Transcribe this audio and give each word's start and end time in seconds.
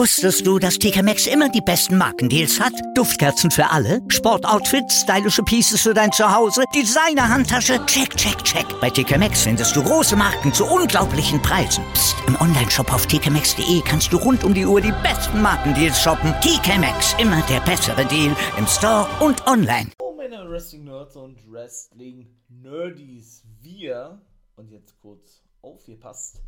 Wusstest 0.00 0.46
du, 0.46 0.58
dass 0.58 0.78
TK 0.78 1.02
Maxx 1.02 1.26
immer 1.26 1.48
die 1.48 1.60
besten 1.60 1.98
Markendeals 1.98 2.58
hat? 2.58 2.72
Duftkerzen 2.94 3.50
für 3.50 3.68
alle, 3.68 4.00
Sportoutfits, 4.08 5.02
stylische 5.02 5.42
Pieces 5.42 5.82
für 5.82 5.92
dein 5.92 6.10
Zuhause, 6.12 6.62
Designer-Handtasche, 6.74 7.84
check, 7.86 8.16
check, 8.16 8.42
check. 8.44 8.64
Bei 8.80 8.88
TK 8.88 9.18
Maxx 9.18 9.42
findest 9.42 9.76
du 9.76 9.82
große 9.82 10.16
Marken 10.16 10.54
zu 10.54 10.64
unglaublichen 10.64 11.42
Preisen. 11.42 11.84
Psst. 11.92 12.16
im 12.26 12.40
Onlineshop 12.40 12.92
auf 12.92 13.06
tkmaxx.de 13.06 13.82
kannst 13.84 14.12
du 14.12 14.16
rund 14.16 14.44
um 14.44 14.54
die 14.54 14.64
Uhr 14.64 14.80
die 14.80 14.94
besten 15.02 15.42
Markendeals 15.42 16.00
shoppen. 16.00 16.32
TK 16.40 16.78
Maxx, 16.78 17.14
immer 17.18 17.42
der 17.42 17.60
bessere 17.60 18.06
Deal 18.06 18.34
im 18.56 18.66
Store 18.66 19.06
und 19.20 19.46
online. 19.46 19.90
Oh, 19.98 20.14
meine 20.16 20.48
Wrestling-Nerds 20.48 21.16
und 21.16 21.38
Wrestling-Nerdies, 21.50 23.42
wir, 23.60 24.20
und 24.56 24.70
jetzt 24.70 24.98
kurz 25.00 25.42
aufgepasst, 25.62 26.40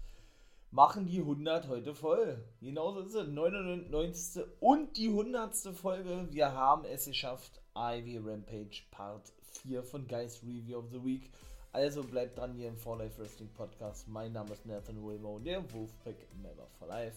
machen 0.73 1.07
die 1.07 1.21
100 1.21 1.69
heute 1.69 1.95
voll. 1.95 2.43
Genauso 2.61 3.01
ist 3.01 3.15
es. 3.15 3.29
99. 3.29 4.43
und 4.59 4.97
die 4.97 5.09
100. 5.09 5.55
Folge. 5.77 6.27
Wir 6.31 6.53
haben 6.53 6.85
es 6.87 7.05
geschafft. 7.05 7.61
Ivy 7.77 8.19
Rampage 8.19 8.83
Part 8.91 9.33
4 9.63 9.83
von 9.85 10.07
Guys 10.09 10.43
Review 10.43 10.79
of 10.79 10.87
the 10.91 11.05
Week. 11.05 11.31
Also 11.73 12.03
bleibt 12.03 12.39
dran 12.39 12.55
hier 12.55 12.69
im 12.69 12.77
For 12.77 12.99
Life 12.99 13.21
Wrestling 13.21 13.51
Podcast. 13.51 14.09
Mein 14.09 14.33
Name 14.33 14.53
ist 14.53 14.67
Nathan 14.67 15.03
Wilmo, 15.03 15.39
der 15.39 15.63
Wolfpack 15.73 16.17
Member 16.43 16.67
for 16.79 16.89
Life. 16.89 17.17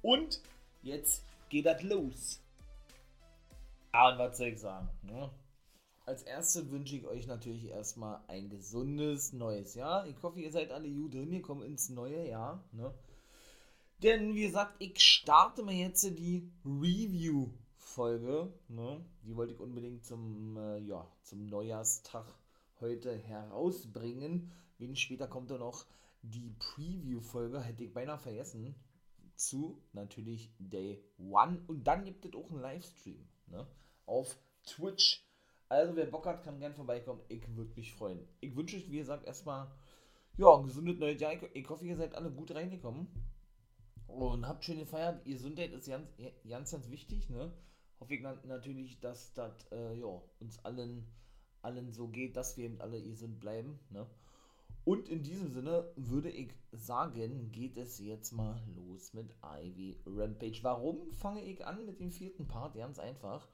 Und 0.00 0.40
jetzt 0.82 1.24
geht 1.48 1.66
das 1.66 1.82
los. 1.82 2.40
Ah, 3.92 4.12
und 4.12 4.18
was 4.18 4.38
soll 4.38 4.48
ich 4.48 4.60
sagen? 4.60 4.88
Ne? 5.02 5.30
Als 6.04 6.22
erstes 6.22 6.70
wünsche 6.70 6.96
ich 6.96 7.06
euch 7.06 7.26
natürlich 7.26 7.66
erstmal 7.66 8.20
ein 8.28 8.48
gesundes 8.48 9.32
neues 9.32 9.74
Jahr. 9.74 10.06
Ich 10.06 10.22
hoffe, 10.22 10.40
ihr 10.40 10.50
seid 10.50 10.70
alle 10.70 10.90
gut 10.90 11.14
drin, 11.14 11.32
ihr 11.32 11.42
kommt 11.42 11.64
ins 11.64 11.88
neue 11.90 12.28
Jahr. 12.28 12.64
Ne? 12.72 12.92
Denn 14.02 14.34
wie 14.34 14.46
gesagt, 14.46 14.74
ich 14.80 15.00
starte 15.00 15.62
mir 15.62 15.76
jetzt 15.76 16.02
die 16.02 16.50
Review-Folge. 16.64 18.52
Ne? 18.68 19.04
Die 19.22 19.36
wollte 19.36 19.54
ich 19.54 19.60
unbedingt 19.60 20.04
zum, 20.04 20.56
äh, 20.56 20.78
ja, 20.78 21.06
zum 21.22 21.46
Neujahrstag 21.46 22.26
heute 22.80 23.16
herausbringen. 23.16 24.50
Wenig 24.78 25.00
später 25.00 25.28
kommt 25.28 25.52
dann 25.52 25.60
noch 25.60 25.86
die 26.22 26.54
Preview-Folge, 26.58 27.60
hätte 27.60 27.84
ich 27.84 27.92
beinahe 27.92 28.18
vergessen, 28.18 28.74
zu 29.36 29.80
natürlich 29.92 30.50
Day 30.58 31.04
One. 31.18 31.62
Und 31.68 31.84
dann 31.84 32.04
gibt 32.04 32.24
es 32.24 32.34
auch 32.34 32.50
einen 32.50 32.60
Livestream 32.60 33.28
ne? 33.46 33.66
auf 34.06 34.36
Twitch 34.64 35.24
also, 35.72 35.96
wer 35.96 36.04
Bock 36.04 36.26
hat, 36.26 36.42
kann 36.42 36.60
gerne 36.60 36.74
vorbeikommen. 36.74 37.22
Ich 37.28 37.42
würde 37.56 37.72
mich 37.76 37.94
freuen. 37.94 38.20
Ich 38.40 38.54
wünsche 38.54 38.76
euch, 38.76 38.90
wie 38.90 38.98
gesagt, 38.98 39.26
erstmal 39.26 39.70
ja, 40.36 40.54
ein 40.54 40.64
gesundes 40.64 40.98
neues 40.98 41.18
Jahr. 41.18 41.32
Ich 41.54 41.68
hoffe, 41.68 41.86
ihr 41.86 41.96
seid 41.96 42.14
alle 42.14 42.30
gut 42.30 42.54
reingekommen 42.54 43.06
und 44.06 44.46
habt 44.46 44.64
schön 44.64 44.78
gefeiert. 44.78 45.24
Gesundheit 45.24 45.72
ist 45.72 45.88
ganz, 45.88 46.06
ganz, 46.46 46.70
ganz 46.70 46.90
wichtig. 46.90 47.30
Ne? 47.30 47.50
Hoffe 48.00 48.14
ich 48.14 48.20
natürlich, 48.20 49.00
dass 49.00 49.32
das 49.32 49.52
äh, 49.72 49.98
ja, 49.98 50.20
uns 50.40 50.62
allen, 50.62 51.06
allen 51.62 51.90
so 51.90 52.06
geht, 52.08 52.36
dass 52.36 52.58
wir 52.58 52.66
eben 52.66 52.80
alle 52.82 53.02
gesund 53.02 53.40
bleiben. 53.40 53.78
Ne? 53.88 54.06
Und 54.84 55.08
in 55.08 55.22
diesem 55.22 55.48
Sinne 55.48 55.90
würde 55.96 56.28
ich 56.28 56.52
sagen, 56.72 57.50
geht 57.50 57.78
es 57.78 57.98
jetzt 57.98 58.32
mal 58.32 58.60
los 58.76 59.14
mit 59.14 59.34
Ivy 59.42 59.96
Rampage. 60.04 60.58
Warum 60.62 61.12
fange 61.12 61.42
ich 61.42 61.64
an 61.64 61.86
mit 61.86 61.98
dem 61.98 62.10
vierten 62.10 62.46
Part? 62.46 62.74
Ganz 62.74 62.98
einfach 62.98 63.48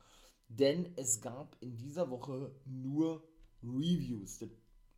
denn 0.48 0.92
es 0.96 1.20
gab 1.20 1.56
in 1.60 1.76
dieser 1.76 2.10
Woche 2.10 2.52
nur 2.64 3.22
Reviews. 3.62 4.38
Das 4.38 4.48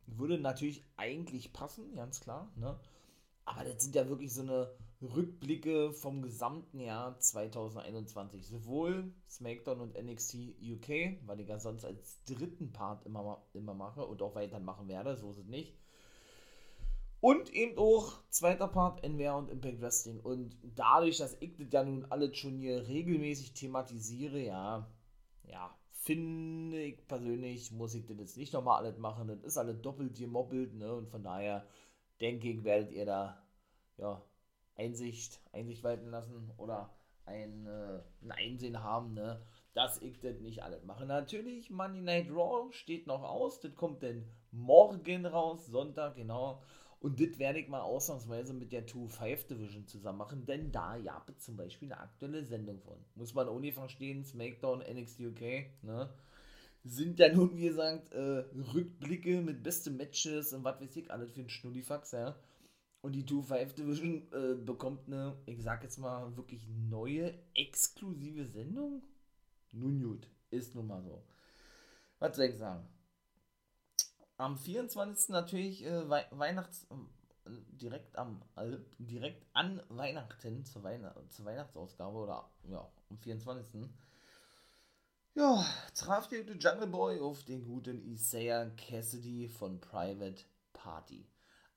würde 0.07 0.39
natürlich 0.39 0.83
eigentlich 0.97 1.53
passen, 1.53 1.95
ganz 1.95 2.19
klar, 2.19 2.51
ne? 2.55 2.79
Aber 3.45 3.63
das 3.63 3.83
sind 3.83 3.95
ja 3.95 4.07
wirklich 4.07 4.33
so 4.33 4.43
eine 4.43 4.71
Rückblicke 5.01 5.93
vom 5.93 6.21
gesamten 6.21 6.79
Jahr 6.79 7.19
2021. 7.19 8.45
Sowohl 8.45 9.11
SmackDown 9.27 9.81
und 9.81 10.01
NXT 10.01 10.35
UK, 10.61 11.17
weil 11.25 11.39
ich 11.39 11.49
ja 11.49 11.59
sonst 11.59 11.83
als 11.83 12.23
dritten 12.25 12.71
Part 12.71 13.05
immer, 13.05 13.43
immer 13.53 13.73
mache 13.73 14.05
und 14.05 14.21
auch 14.21 14.35
weitermachen 14.35 14.87
werde, 14.87 15.17
so 15.17 15.31
ist 15.31 15.39
es 15.39 15.47
nicht. 15.47 15.75
Und 17.19 17.51
eben 17.53 17.77
auch 17.77 18.23
zweiter 18.29 18.67
Part 18.67 19.03
NWR 19.03 19.37
und 19.37 19.49
Impact 19.49 19.81
Wrestling. 19.81 20.19
Und 20.19 20.57
dadurch, 20.75 21.17
dass 21.17 21.37
ich 21.39 21.55
das 21.57 21.67
ja 21.71 21.83
nun 21.83 22.05
alles 22.05 22.37
schon 22.37 22.57
hier 22.57 22.87
regelmäßig 22.87 23.53
thematisiere, 23.53 24.39
ja, 24.39 24.87
finde 26.01 26.81
ich 26.81 27.07
persönlich, 27.07 27.71
muss 27.71 27.93
ich 27.93 28.05
das 28.07 28.17
jetzt 28.17 28.37
nicht 28.37 28.53
nochmal 28.53 28.83
alles 28.83 28.97
machen. 28.97 29.27
Das 29.27 29.43
ist 29.43 29.57
alles 29.57 29.81
doppelt 29.81 30.17
gemoppelt, 30.17 30.73
ne? 30.73 30.93
Und 30.93 31.07
von 31.09 31.23
daher 31.23 31.65
denke 32.19 32.49
ich, 32.49 32.63
werdet 32.63 32.91
ihr 32.91 33.05
da 33.05 33.41
ja, 33.97 34.21
Einsicht, 34.75 35.39
Einsicht 35.53 35.83
walten 35.83 36.09
lassen 36.09 36.51
oder 36.57 36.89
ein, 37.25 37.67
äh, 37.67 37.99
ein 38.23 38.31
Einsehen 38.31 38.81
haben, 38.83 39.13
ne? 39.13 39.45
Dass 39.75 40.01
ich 40.01 40.19
das 40.19 40.39
nicht 40.39 40.63
alles 40.63 40.83
mache. 40.85 41.05
Natürlich, 41.05 41.69
Money 41.69 42.01
Night 42.01 42.31
Raw 42.31 42.71
steht 42.73 43.05
noch 43.05 43.23
aus. 43.23 43.59
Das 43.59 43.75
kommt 43.75 44.01
dann 44.01 44.25
morgen 44.51 45.25
raus, 45.27 45.67
Sonntag, 45.67 46.15
genau. 46.15 46.63
Und 47.01 47.19
das 47.19 47.39
werde 47.39 47.59
ich 47.59 47.67
mal 47.67 47.81
ausnahmsweise 47.81 48.53
mit 48.53 48.71
der 48.71 48.87
2-5 48.87 49.47
Division 49.47 49.87
zusammen 49.87 50.19
machen, 50.19 50.45
denn 50.45 50.71
da 50.71 50.97
es 50.97 51.43
zum 51.43 51.57
Beispiel 51.57 51.91
eine 51.91 51.99
aktuelle 51.99 52.45
Sendung 52.45 52.79
von. 52.79 52.97
Muss 53.15 53.33
man 53.33 53.49
ohne 53.49 53.71
verstehen, 53.73 54.23
SmackDown, 54.23 54.81
NXT 54.81 55.19
UK, 55.21 55.41
ne? 55.81 56.13
Sind 56.83 57.17
ja 57.17 57.33
nun, 57.33 57.57
wie 57.57 57.63
gesagt, 57.63 58.13
äh, 58.13 58.43
Rückblicke 58.73 59.41
mit 59.41 59.63
besten 59.63 59.97
Matches 59.97 60.53
und 60.53 60.63
was 60.63 60.79
weiß 60.79 60.95
ich, 60.95 61.11
alles 61.11 61.31
für 61.31 61.39
einen 61.39 61.49
Schnullifax, 61.49 62.11
ja. 62.11 62.35
Und 63.01 63.13
die 63.13 63.23
2-5 63.23 63.73
Division 63.73 64.27
äh, 64.31 64.55
bekommt 64.63 65.07
eine, 65.07 65.35
ich 65.47 65.63
sag 65.63 65.81
jetzt 65.81 65.97
mal, 65.97 66.37
wirklich 66.37 66.67
neue, 66.67 67.33
exklusive 67.55 68.45
Sendung. 68.45 69.01
Nun 69.71 70.03
gut, 70.03 70.27
ist 70.51 70.75
nun 70.75 70.85
mal 70.85 71.01
so. 71.01 71.23
Was 72.19 72.35
soll 72.35 72.45
ich 72.45 72.57
sagen? 72.57 72.87
Am 74.41 74.57
24. 74.57 75.29
natürlich 75.29 75.85
äh, 75.85 76.09
We 76.09 76.25
Weihnachts 76.31 76.87
direkt 77.45 78.17
am 78.17 78.41
äh, 78.55 78.77
direkt 78.99 79.45
an 79.53 79.81
Weihnachten 79.89 80.65
zur, 80.65 80.83
Weihn 80.83 81.09
zur 81.29 81.45
Weihnachtsausgabe 81.45 82.17
oder 82.17 82.49
ja 82.69 82.91
am 83.09 83.17
24. 83.17 83.89
Ja, 85.33 85.65
traf 85.95 86.27
der 86.27 86.43
gute 86.43 86.57
Jungle 86.57 86.87
Boy 86.87 87.19
auf 87.19 87.43
den 87.43 87.63
guten 87.63 88.01
Isaiah 88.01 88.69
Cassidy 88.71 89.47
von 89.47 89.79
Private 89.79 90.43
Party. 90.73 91.25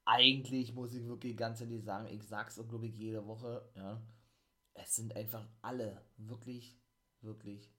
Eigentlich 0.05 0.75
muss 0.75 0.93
ich 0.93 1.07
wirklich 1.07 1.37
ganz 1.37 1.61
ehrlich 1.61 1.85
sagen, 1.85 2.09
ich 2.09 2.25
sag's 2.25 2.59
auch 2.59 2.69
glaube 2.69 2.87
ich 2.87 2.97
jede 2.97 3.27
Woche, 3.27 3.69
ja. 3.77 4.03
Es 4.77 4.97
sind 4.97 5.15
einfach 5.15 5.47
alle, 5.63 6.05
wirklich, 6.17 6.77
wirklich 7.21 7.73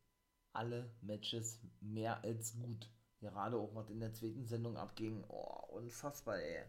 alle 0.53 0.90
Matches 1.01 1.59
mehr 1.81 2.24
als 2.24 2.57
gut. 2.57 2.90
Gerade 3.21 3.57
auch 3.57 3.73
was 3.73 3.89
in 3.89 3.99
der 3.99 4.13
zweiten 4.13 4.45
Sendung 4.45 4.77
abging. 4.77 5.23
Oh, 5.29 5.77
unfassbar, 5.77 6.37
ey. 6.37 6.63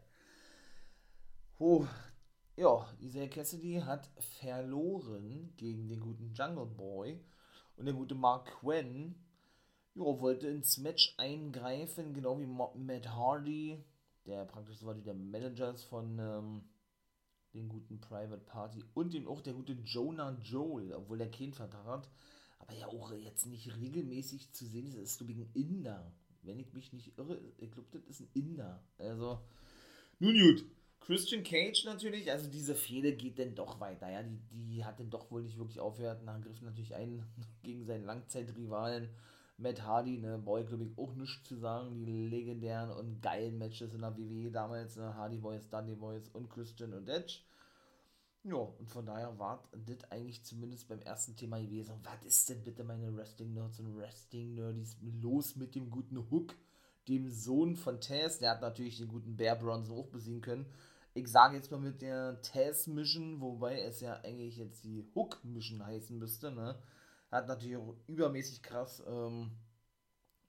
Puh. 1.58 1.86
Ja, 2.56 2.88
Isaiah 3.00 3.28
Cassidy 3.28 3.82
hat 3.84 4.08
verloren 4.40 5.52
gegen 5.56 5.88
den 5.88 6.00
guten 6.00 6.32
Jungle 6.32 6.66
Boy. 6.66 7.22
Und 7.76 7.84
der 7.84 7.94
gute 7.94 8.14
Mark 8.14 8.46
Quinn 8.60 9.14
jo, 9.96 10.20
wollte 10.20 10.48
ins 10.48 10.76
Match 10.78 11.14
eingreifen, 11.16 12.12
genau 12.12 12.38
wie 12.38 12.46
Matt 12.46 13.08
Hardy, 13.08 13.82
der 14.26 14.44
praktisch 14.44 14.78
so 14.78 14.86
war 14.86 14.94
der 14.94 15.14
Manager 15.14 15.74
von 15.74 16.18
ähm, 16.18 16.64
den 17.54 17.68
guten 17.68 17.98
Private 17.98 18.42
Party 18.44 18.84
und 18.94 19.14
den 19.14 19.26
auch 19.26 19.40
der 19.40 19.54
gute 19.54 19.72
Jonah 19.72 20.36
Joel, 20.42 20.92
obwohl 20.92 21.20
er 21.22 21.30
keinen 21.30 21.54
Vertrag 21.54 21.86
hat, 21.86 22.10
aber 22.58 22.74
ja 22.74 22.86
auch 22.88 23.10
jetzt 23.12 23.46
nicht 23.46 23.74
regelmäßig 23.74 24.52
zu 24.52 24.66
sehen 24.66 24.86
ist, 24.86 24.96
ist 24.96 25.26
wegen 25.26 25.50
Inder 25.54 26.12
wenn 26.46 26.60
ich 26.60 26.72
mich 26.72 26.92
nicht 26.92 27.18
irre, 27.18 27.40
ich 27.58 27.70
glaube, 27.70 27.88
das 27.92 28.02
ist 28.04 28.20
ein 28.20 28.30
Inder. 28.34 28.82
Also, 28.98 29.40
nun 30.18 30.34
gut. 30.38 30.64
Christian 31.00 31.44
Cage 31.44 31.84
natürlich, 31.84 32.30
also 32.32 32.50
diese 32.50 32.74
Fehde 32.74 33.12
geht 33.14 33.38
denn 33.38 33.54
doch 33.54 33.78
weiter, 33.78 34.10
ja, 34.10 34.22
die, 34.22 34.40
die 34.50 34.84
hat 34.84 34.98
denn 34.98 35.10
doch 35.10 35.31
wohl 35.31 35.43
nicht 35.43 35.56
wirklich 35.56 35.78
aufgehört, 35.78 36.25
nach 36.25 36.40
griff 36.40 36.60
natürlich 36.62 36.94
ein 36.94 37.25
gegen 37.62 37.84
seinen 37.84 38.04
Langzeitrivalen 38.04 39.08
Matt 39.58 39.82
Hardy, 39.82 40.19
ne, 40.19 40.37
Boy, 40.38 40.64
glaube 40.64 40.84
ich, 40.84 40.98
auch 40.98 41.14
nichts 41.14 41.48
zu 41.48 41.56
sagen, 41.56 41.94
die 41.94 42.04
legendären 42.28 42.90
und 42.90 43.22
geilen 43.22 43.56
Matches 43.56 43.94
in 43.94 44.02
der 44.02 44.16
WWE 44.16 44.50
damals, 44.50 44.96
ne, 44.96 45.14
Hardy 45.14 45.38
Boys, 45.38 45.69
Dudley 45.70 45.94
Boys 45.94 46.28
und 46.28 46.50
Christian 46.50 46.92
und 46.92 47.08
Edge. 47.08 47.38
Ja, 48.48 48.58
und 48.58 48.88
von 48.88 49.04
daher 49.04 49.37
war 49.40 49.69
das 49.72 50.08
eigentlich 50.12 50.44
zumindest 50.44 50.87
beim 50.87 51.00
ersten 51.00 51.34
Thema 51.34 51.60
gewesen. 51.60 51.98
Was 52.04 52.25
ist 52.25 52.48
denn 52.48 52.62
bitte 52.62 52.84
meine 52.84 53.16
Wrestling-Nerds 53.16 53.81
und 53.81 53.96
Wrestling-Nerdies 53.96 54.98
los 55.20 55.56
mit 55.56 55.75
dem 55.75 55.90
guten 55.90 56.31
Hook, 56.31 56.54
dem 57.08 57.28
Sohn 57.28 57.75
von 57.75 58.00
Taz? 58.00 58.38
Der 58.38 58.52
hat 58.52 58.60
natürlich 58.60 58.98
den 58.98 59.08
guten 59.08 59.37
Bear 59.37 59.56
Bronson 59.56 59.98
auch 59.98 60.06
besiegen 60.06 60.43
können. 60.43 60.66
Ich 61.12 61.26
sage 61.26 61.56
jetzt 61.56 61.72
mal 61.72 61.81
mit 61.81 62.02
der 62.02 62.40
Taz-Mission, 62.40 63.40
wobei 63.40 63.81
es 63.81 63.98
ja 64.00 64.20
eigentlich 64.20 64.58
jetzt 64.58 64.84
die 64.84 65.04
Hook-Mission 65.16 65.84
heißen 65.84 66.16
müsste, 66.16 66.52
ne? 66.52 66.81
Hat 67.32 67.49
natürlich 67.49 67.78
auch 67.78 67.96
übermäßig 68.06 68.62
krass, 68.62 69.02
ähm, 69.08 69.50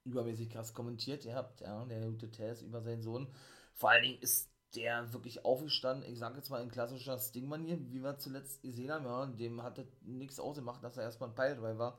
übermäßig 0.04 0.52
krass 0.52 0.76
kommentiert. 0.76 1.26
Ihr 1.26 1.34
habt, 1.34 1.62
ja, 1.62 1.84
der 1.86 2.12
gute 2.12 2.30
Taz 2.30 2.62
über 2.62 2.80
seinen 2.84 3.02
Sohn. 3.02 3.28
Vor 3.74 3.90
allen 3.90 4.04
Dingen 4.04 4.20
ist 4.22 4.52
der 4.76 5.14
wirklich 5.14 5.46
aufgestanden, 5.46 6.10
ich 6.10 6.20
sage 6.20 6.38
jetzt 6.38 6.50
mal 6.50 6.62
in 6.62 6.70
klassischer 6.70 7.18
Sting-Manier, 7.18 7.80
wie 7.90 8.04
wir 8.04 8.18
zuletzt 8.18 8.62
gesehen 8.62 8.92
haben, 8.92 9.06
ja, 9.06 9.26
dem 9.26 9.64
hatte 9.64 9.88
nichts 10.02 10.40
ausgemacht, 10.40 10.84
dass 10.84 10.98
er 10.98 11.04
erstmal 11.04 11.30
ein 11.30 11.36
Piledriver 11.36 11.98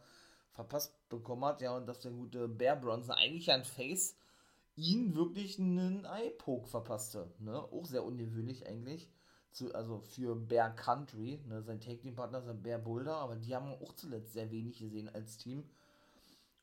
verpasst 0.52 0.92
bekommen 1.08 1.44
hat, 1.44 1.62
ja, 1.62 1.76
und 1.76 1.86
dass 1.86 2.00
der 2.00 2.12
gute 2.12 2.48
Bear 2.48 2.76
Bronson 2.76 3.14
eigentlich 3.14 3.50
ein 3.50 3.64
Face 3.64 4.16
ihn 4.76 5.14
wirklich 5.14 5.58
einen 5.58 6.04
Eye-Poke 6.04 6.68
verpasste, 6.68 7.32
ne, 7.38 7.60
auch 7.60 7.86
sehr 7.86 8.04
ungewöhnlich 8.04 8.66
eigentlich, 8.66 9.10
zu, 9.50 9.74
also 9.74 10.00
für 10.00 10.36
Bear 10.36 10.74
Country, 10.74 11.40
ne, 11.46 11.62
sein 11.62 11.80
Take-Team-Partner 11.80 12.38
ist 12.38 12.62
Bear 12.62 12.78
Boulder, 12.78 13.16
aber 13.16 13.36
die 13.36 13.54
haben 13.54 13.72
auch 13.72 13.92
zuletzt 13.94 14.32
sehr 14.34 14.50
wenig 14.50 14.78
gesehen 14.78 15.08
als 15.08 15.36
Team, 15.38 15.68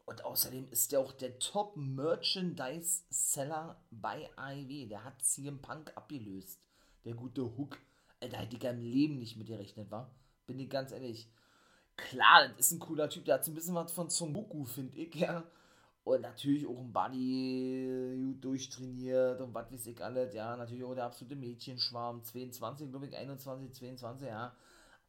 und 0.05 0.23
außerdem 0.23 0.69
ist 0.69 0.91
der 0.91 0.99
auch 0.99 1.11
der 1.11 1.39
Top-Merchandise-Seller 1.39 3.81
bei 3.89 4.29
AEW. 4.35 4.87
Der 4.87 5.03
hat 5.03 5.23
CM 5.23 5.59
Punk 5.61 5.91
abgelöst. 5.95 6.61
Der 7.05 7.15
gute 7.15 7.57
Hook. 7.57 7.79
Da 8.19 8.37
hätte 8.37 8.55
ich 8.55 8.63
im 8.63 8.81
Leben 8.81 9.17
nicht 9.17 9.35
mit 9.37 9.47
gerechnet, 9.47 9.89
war. 9.89 10.11
Bin 10.45 10.59
ich 10.59 10.69
ganz 10.69 10.91
ehrlich. 10.91 11.27
Klar, 11.97 12.49
das 12.49 12.67
ist 12.67 12.73
ein 12.73 12.79
cooler 12.79 13.09
Typ. 13.09 13.25
Der 13.25 13.33
hat 13.35 13.45
so 13.45 13.51
ein 13.51 13.55
bisschen 13.55 13.75
was 13.75 13.91
von 13.91 14.09
Son 14.09 14.33
finde 14.65 14.97
ich, 14.97 15.13
ja. 15.15 15.43
Und 16.03 16.21
natürlich 16.21 16.67
auch 16.67 16.79
ein 16.79 16.93
Buddy 16.93 18.15
gut 18.17 18.43
durchtrainiert 18.43 19.41
und 19.41 19.53
was 19.55 19.71
weiß 19.71 19.87
ich 19.87 20.03
alles. 20.03 20.35
Ja, 20.35 20.55
natürlich 20.55 20.83
auch 20.83 20.93
der 20.93 21.05
absolute 21.05 21.35
Mädchenschwarm. 21.35 22.23
22, 22.23 22.91
glaube 22.91 23.07
ich, 23.07 23.15
21, 23.15 23.73
22, 23.73 24.27
ja. 24.27 24.55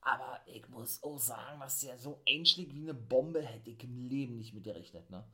Aber 0.07 0.39
ich 0.47 0.69
muss 0.69 1.03
auch 1.03 1.19
sagen, 1.19 1.59
dass 1.59 1.81
der 1.81 1.99
so 1.99 2.23
einschlägt 2.29 2.73
wie 2.73 2.83
eine 2.83 2.95
Bombe, 2.95 3.43
hätte 3.43 3.71
ich 3.71 3.83
im 3.83 4.09
Leben 4.09 4.37
nicht 4.37 4.55
mit 4.55 4.63
gerechnet, 4.63 5.11
ne? 5.11 5.25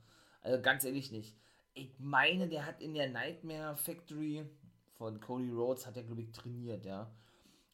Also 0.41 0.59
ganz 0.63 0.83
ehrlich 0.83 1.11
nicht. 1.11 1.37
Ich 1.75 1.91
meine, 1.99 2.47
der 2.47 2.65
hat 2.65 2.81
in 2.81 2.95
der 2.95 3.07
Nightmare 3.07 3.75
Factory 3.75 4.49
von 4.97 5.19
Cody 5.19 5.51
Rhodes, 5.51 5.85
hat 5.85 5.95
er, 5.95 6.01
glaube 6.01 6.23
ich, 6.23 6.31
trainiert, 6.31 6.85
ja. 6.85 7.11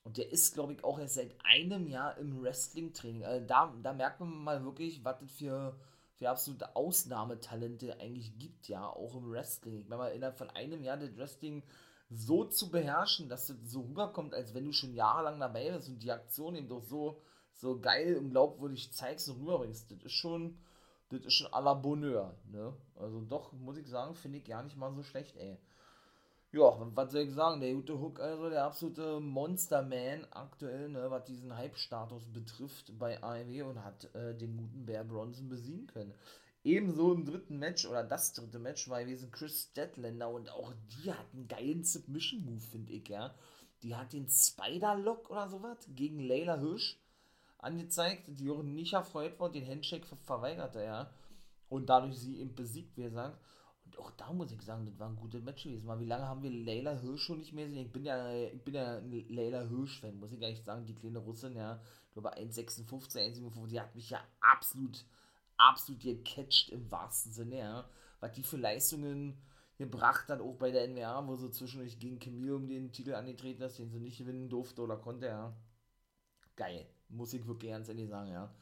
Und 0.03 0.17
der 0.17 0.29
ist, 0.29 0.53
glaube 0.53 0.73
ich, 0.73 0.83
auch 0.83 0.99
erst 0.99 1.15
seit 1.15 1.33
einem 1.45 1.87
Jahr 1.87 2.17
im 2.17 2.43
Wrestling-Training. 2.43 3.23
Also 3.23 3.47
da, 3.47 3.73
da 3.81 3.93
merkt 3.93 4.19
man 4.19 4.35
mal 4.35 4.65
wirklich, 4.65 5.05
was 5.05 5.19
das 5.21 5.31
für, 5.31 5.79
für 6.15 6.29
absolute 6.29 6.75
Ausnahmetalente 6.75 7.97
eigentlich 8.01 8.37
gibt, 8.37 8.67
ja, 8.67 8.85
auch 8.85 9.15
im 9.15 9.31
Wrestling. 9.31 9.79
Ich 9.79 9.87
meine 9.87 10.09
innerhalb 10.09 10.37
von 10.37 10.49
einem 10.49 10.83
Jahr 10.83 10.97
das 10.97 11.15
Wrestling 11.15 11.63
so 12.09 12.45
zu 12.45 12.71
beherrschen, 12.71 13.29
dass 13.29 13.47
das 13.47 13.57
so 13.65 13.81
rüberkommt, 13.81 14.33
als 14.33 14.53
wenn 14.53 14.65
du 14.65 14.73
schon 14.73 14.93
jahrelang 14.93 15.39
dabei 15.39 15.71
bist 15.71 15.89
und 15.89 16.01
die 16.01 16.11
Aktion 16.11 16.55
eben 16.55 16.67
doch 16.67 16.81
so, 16.81 17.21
so 17.53 17.79
geil 17.79 18.17
und 18.17 18.31
glaubwürdig 18.31 18.91
zeigst 18.91 19.29
und 19.29 19.41
rüberbringst, 19.41 19.91
das 19.91 20.03
ist 20.03 20.13
schon, 20.13 20.57
das 21.09 21.21
ist 21.21 21.33
schon 21.33 21.51
à 21.53 21.61
la 21.61 21.73
Bonheur, 21.73 22.35
ne? 22.51 22.73
Also 22.95 23.21
doch, 23.21 23.53
muss 23.53 23.77
ich 23.77 23.87
sagen, 23.87 24.15
finde 24.15 24.39
ich 24.39 24.45
gar 24.45 24.63
nicht 24.63 24.77
mal 24.77 24.93
so 24.93 25.03
schlecht, 25.03 25.35
ey. 25.37 25.57
Ja, 26.51 26.75
was 26.95 27.11
soll 27.11 27.21
ich 27.21 27.33
sagen, 27.33 27.61
der 27.61 27.75
gute 27.75 27.99
Hook, 27.99 28.19
also 28.19 28.49
der 28.49 28.65
absolute 28.65 29.19
Monster-Man 29.19 30.25
aktuell, 30.31 30.89
ne, 30.89 31.11
was 31.11 31.25
diesen 31.25 31.55
Hype-Status 31.55 32.25
betrifft 32.33 32.97
bei 32.97 33.21
AEW 33.21 33.69
und 33.69 33.83
hat 33.83 34.15
äh, 34.15 34.33
den 34.35 34.57
guten 34.57 34.83
Bear 34.83 35.03
Bronson 35.03 35.47
besiegen 35.47 35.85
können. 35.85 36.15
Ebenso 36.63 37.13
im 37.13 37.25
dritten 37.25 37.57
Match 37.57 37.85
oder 37.85 38.03
das 38.03 38.33
dritte 38.33 38.59
Match 38.59 38.89
war 38.89 39.01
gewesen 39.03 39.31
Chris 39.31 39.69
Statlander 39.71 40.29
und 40.29 40.49
auch 40.49 40.73
die 40.89 41.11
hat 41.11 41.33
einen 41.33 41.47
geilen 41.47 41.83
Submission-Move, 41.83 42.59
finde 42.59 42.93
ich, 42.93 43.07
ja. 43.07 43.33
Die 43.81 43.95
hat 43.95 44.11
den 44.11 44.27
Spider-Lock 44.27 45.29
oder 45.29 45.47
sowas 45.47 45.77
gegen 45.95 46.19
Layla 46.19 46.57
Hirsch 46.59 46.97
angezeigt, 47.59 48.23
die 48.27 48.49
auch 48.51 48.61
nicht 48.61 48.93
erfreut 48.93 49.39
war 49.39 49.47
und 49.47 49.55
den 49.55 49.65
Handshake 49.65 50.05
ver 50.05 50.17
verweigerte, 50.17 50.83
ja. 50.83 51.09
Und 51.69 51.89
dadurch 51.89 52.17
sie 52.17 52.39
eben 52.39 52.55
besiegt, 52.55 52.97
wie 52.97 53.03
gesagt. 53.03 53.39
Und 53.85 53.97
auch 53.97 54.11
da 54.11 54.33
muss 54.33 54.51
ich 54.51 54.61
sagen, 54.61 54.85
das 54.85 54.99
war 54.99 55.07
ein 55.07 55.15
gutes 55.15 55.41
Match 55.41 55.63
gewesen. 55.63 55.85
Mal, 55.85 55.99
wie 55.99 56.05
lange 56.05 56.27
haben 56.27 56.43
wir 56.43 56.51
Layla 56.51 56.99
Hirsch 56.99 57.23
schon 57.23 57.39
nicht 57.39 57.53
mehr 57.53 57.67
gesehen? 57.67 57.85
Ich 57.85 57.91
bin 57.93 58.03
ja, 58.03 58.33
ich 58.33 58.63
bin 58.63 58.75
ja 58.75 58.97
ein 58.97 59.11
Layla 59.29 59.61
Hirsch-Fan, 59.61 60.19
muss 60.19 60.33
ich 60.33 60.39
gar 60.39 60.49
nicht 60.49 60.65
sagen. 60.65 60.85
Die 60.85 60.95
kleine 60.95 61.19
Russin, 61.19 61.55
ja, 61.55 61.81
ich 62.07 62.13
glaube 62.13 62.35
1,56, 62.37 62.85
1,57, 62.89 63.67
die 63.67 63.79
hat 63.79 63.95
mich 63.95 64.09
ja 64.09 64.19
absolut 64.41 65.05
absolut 65.59 66.01
gecatcht 66.01 66.69
im 66.69 66.89
wahrsten 66.89 67.31
Sinne, 67.31 67.59
ja. 67.59 67.89
Was 68.19 68.33
die 68.33 68.43
für 68.43 68.57
Leistungen 68.57 69.37
gebracht 69.77 70.27
hat, 70.27 70.41
auch 70.41 70.55
bei 70.55 70.71
der 70.71 70.87
NWA, 70.87 71.25
wo 71.27 71.35
sie 71.35 71.51
zwischendurch 71.51 71.99
gegen 71.99 72.19
Camille 72.19 72.55
um 72.55 72.67
den 72.67 72.91
Titel 72.91 73.13
angetreten 73.13 73.61
ist, 73.61 73.79
den 73.79 73.89
sie 73.89 73.99
nicht 73.99 74.17
gewinnen 74.17 74.49
durfte 74.49 74.81
oder 74.81 74.97
konnte, 74.97 75.27
ja. 75.27 75.55
Geil, 76.55 76.85
muss 77.07 77.33
ich 77.33 77.47
wirklich 77.47 77.71
ganz 77.71 77.87
ehrlich 77.87 78.09
sagen, 78.09 78.31
ja. 78.31 78.53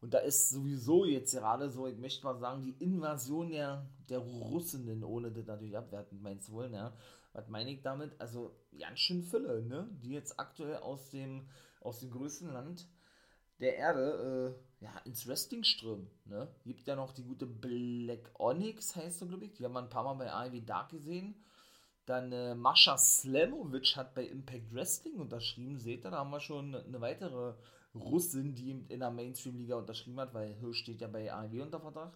Und 0.00 0.12
da 0.12 0.18
ist 0.18 0.50
sowieso 0.50 1.04
jetzt 1.04 1.32
gerade 1.32 1.70
so, 1.70 1.86
ich 1.86 1.96
möchte 1.96 2.24
mal 2.24 2.36
sagen, 2.36 2.62
die 2.62 2.76
Invasion 2.82 3.50
der, 3.50 3.88
der 4.08 4.18
Russinnen, 4.18 5.02
ohne 5.04 5.30
das 5.30 5.46
natürlich 5.46 5.76
abwertend 5.76 6.22
meinst 6.22 6.50
wohl, 6.50 6.70
ja. 6.72 6.92
Was 7.32 7.48
meine 7.48 7.70
ich 7.70 7.82
damit? 7.82 8.20
Also 8.20 8.54
ganz 8.78 8.98
schön 9.00 9.22
Fülle, 9.22 9.62
ne? 9.62 9.88
Die 10.02 10.10
jetzt 10.10 10.38
aktuell 10.38 10.76
aus 10.76 11.10
dem, 11.10 11.48
aus 11.80 12.00
dem 12.00 12.10
größten 12.10 12.52
Land 12.52 12.88
der 13.60 13.76
Erde 13.76 14.56
äh, 14.80 14.84
ja, 14.84 14.90
ins 15.04 15.26
Wrestling 15.26 15.64
strömen. 15.64 16.10
Ne? 16.24 16.48
Gibt 16.64 16.86
ja 16.86 16.96
noch 16.96 17.12
die 17.12 17.24
gute 17.24 17.46
Black 17.46 18.30
Onyx, 18.38 18.96
heißt 18.96 19.20
so, 19.20 19.26
glaube 19.26 19.46
ich. 19.46 19.52
Die 19.54 19.64
haben 19.64 19.72
wir 19.72 19.82
ein 19.82 19.88
paar 19.88 20.04
Mal 20.04 20.14
bei 20.14 20.32
AEW 20.32 20.60
Dark 20.60 20.90
gesehen. 20.90 21.34
Dann 22.06 22.32
äh, 22.32 22.54
Mascha 22.54 22.98
Slamovic 22.98 23.96
hat 23.96 24.14
bei 24.14 24.26
Impact 24.26 24.74
Wrestling 24.74 25.16
unterschrieben. 25.16 25.78
Seht 25.78 26.04
ihr, 26.04 26.10
da 26.10 26.18
haben 26.18 26.30
wir 26.30 26.40
schon 26.40 26.74
eine 26.74 27.00
weitere 27.00 27.54
Russin, 27.94 28.54
die 28.54 28.72
in 28.88 29.00
der 29.00 29.10
Mainstream-Liga 29.10 29.76
unterschrieben 29.76 30.20
hat, 30.20 30.34
weil 30.34 30.52
Hirsch 30.54 30.80
steht 30.80 31.00
ja 31.00 31.08
bei 31.08 31.32
AEW 31.32 31.62
unter 31.62 31.80
Vertrag. 31.80 32.12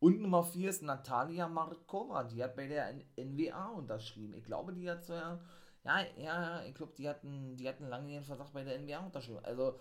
Und 0.00 0.20
Nummer 0.20 0.42
4 0.42 0.68
ist 0.68 0.82
Natalia 0.82 1.48
Markova, 1.48 2.24
die 2.24 2.42
hat 2.42 2.56
bei 2.56 2.66
der 2.66 2.92
NWA 3.16 3.68
unterschrieben. 3.68 4.34
Ich 4.34 4.44
glaube, 4.44 4.72
die 4.74 4.90
hat 4.90 5.04
so 5.04 5.14
ja, 5.14 5.38
ja, 5.84 6.00
ja, 6.16 6.64
ich 6.64 6.74
glaube, 6.74 6.92
die 6.96 7.08
hatten, 7.08 7.56
die 7.56 7.68
hatten 7.68 7.88
lange 7.88 8.12
ihren 8.12 8.24
Vertrag 8.24 8.52
bei 8.52 8.62
der 8.62 8.78
NWA 8.78 8.98
unterschrieben. 9.06 9.44
Also, 9.44 9.78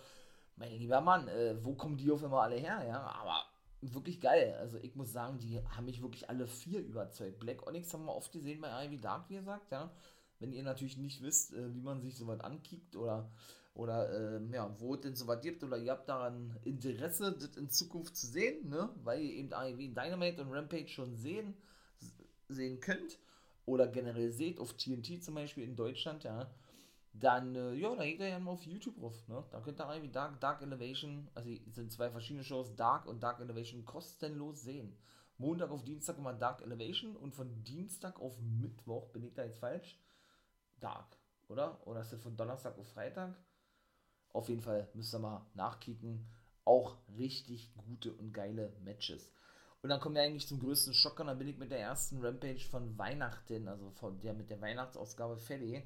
mein 0.61 0.77
lieber 0.77 1.01
Mann, 1.01 1.27
äh, 1.27 1.55
wo 1.63 1.73
kommen 1.73 1.97
die 1.97 2.11
auf 2.11 2.21
immer 2.21 2.43
alle 2.43 2.55
her, 2.55 2.85
ja? 2.87 3.01
Aber 3.01 3.43
wirklich 3.81 4.21
geil. 4.21 4.55
Also 4.59 4.77
ich 4.77 4.95
muss 4.95 5.11
sagen, 5.11 5.39
die 5.39 5.59
haben 5.65 5.85
mich 5.85 6.01
wirklich 6.01 6.29
alle 6.29 6.47
vier 6.47 6.81
überzeugt. 6.81 7.39
Black 7.39 7.65
Onyx 7.67 7.91
haben 7.93 8.05
wir 8.05 8.15
oft 8.15 8.31
gesehen 8.31 8.61
bei 8.61 8.85
Ivy 8.85 9.01
Dark, 9.01 9.29
wie 9.29 9.35
gesagt, 9.35 9.71
ja. 9.71 9.91
Wenn 10.39 10.53
ihr 10.53 10.63
natürlich 10.63 10.97
nicht 10.97 11.21
wisst, 11.21 11.53
äh, 11.53 11.73
wie 11.73 11.81
man 11.81 12.01
sich 12.01 12.15
sowas 12.15 12.39
ankickt 12.41 12.95
oder, 12.95 13.31
oder 13.73 14.37
äh, 14.37 14.53
ja, 14.53 14.73
wo 14.79 14.93
es 14.93 15.01
denn 15.01 15.15
sowas 15.15 15.41
gibt 15.41 15.63
oder 15.63 15.77
ihr 15.77 15.91
habt 15.91 16.07
daran 16.07 16.59
Interesse, 16.63 17.33
das 17.33 17.57
in 17.57 17.69
Zukunft 17.69 18.15
zu 18.15 18.27
sehen, 18.27 18.69
ne? 18.69 18.89
Weil 19.03 19.21
ihr 19.21 19.33
eben 19.33 19.51
AEW 19.51 19.93
Dynamite 19.93 20.41
und 20.43 20.53
Rampage 20.53 20.89
schon 20.89 21.15
sehen, 21.15 21.55
sehen 22.49 22.79
könnt 22.79 23.17
oder 23.65 23.87
generell 23.87 24.31
seht, 24.31 24.59
auf 24.59 24.73
TNT 24.73 25.23
zum 25.23 25.33
Beispiel 25.33 25.63
in 25.63 25.75
Deutschland, 25.75 26.23
ja 26.23 26.51
dann, 27.13 27.55
äh, 27.55 27.73
ja, 27.73 27.93
da 27.95 28.05
geht 28.05 28.21
er 28.21 28.29
ja 28.29 28.39
mal 28.39 28.51
auf 28.51 28.63
YouTube 28.63 28.97
drauf, 28.97 29.27
ne? 29.27 29.43
Da 29.51 29.59
könnt 29.59 29.79
ihr 29.79 29.89
irgendwie 29.89 30.11
Dark, 30.11 30.39
Dark 30.39 30.61
Elevation, 30.61 31.29
also 31.35 31.49
sind 31.67 31.91
zwei 31.91 32.09
verschiedene 32.09 32.43
Shows, 32.43 32.75
Dark 32.75 33.05
und 33.05 33.21
Dark 33.21 33.39
Elevation 33.41 33.85
kostenlos 33.85 34.61
sehen. 34.61 34.97
Montag 35.37 35.71
auf 35.71 35.83
Dienstag 35.83 36.17
immer 36.17 36.33
Dark 36.33 36.61
Elevation 36.61 37.15
und 37.17 37.35
von 37.35 37.63
Dienstag 37.63 38.19
auf 38.19 38.39
Mittwoch, 38.39 39.09
bin 39.09 39.23
ich 39.23 39.33
da 39.33 39.43
jetzt 39.43 39.59
falsch? 39.59 39.99
Dark, 40.79 41.17
oder? 41.49 41.85
Oder 41.85 42.01
ist 42.01 42.13
das 42.13 42.21
von 42.21 42.37
Donnerstag 42.37 42.77
auf 42.77 42.87
Freitag? 42.87 43.35
Auf 44.33 44.47
jeden 44.47 44.61
Fall 44.61 44.87
müsst 44.93 45.13
ihr 45.13 45.19
mal 45.19 45.45
nachkicken. 45.53 46.25
Auch 46.63 46.95
richtig 47.17 47.73
gute 47.75 48.13
und 48.13 48.31
geile 48.33 48.71
Matches. 48.83 49.29
Und 49.81 49.89
dann 49.89 49.99
kommen 49.99 50.15
wir 50.15 50.21
eigentlich 50.21 50.47
zum 50.47 50.59
größten 50.59 50.93
Schocker. 50.93 51.25
Dann 51.25 51.39
bin 51.39 51.47
ich 51.47 51.57
mit 51.57 51.71
der 51.71 51.79
ersten 51.79 52.23
Rampage 52.23 52.67
von 52.69 52.97
Weihnachten, 52.97 53.67
also 53.67 53.89
von 53.91 54.21
der 54.21 54.33
mit 54.33 54.49
der 54.49 54.61
Weihnachtsausgabe 54.61 55.37
fertig 55.37 55.83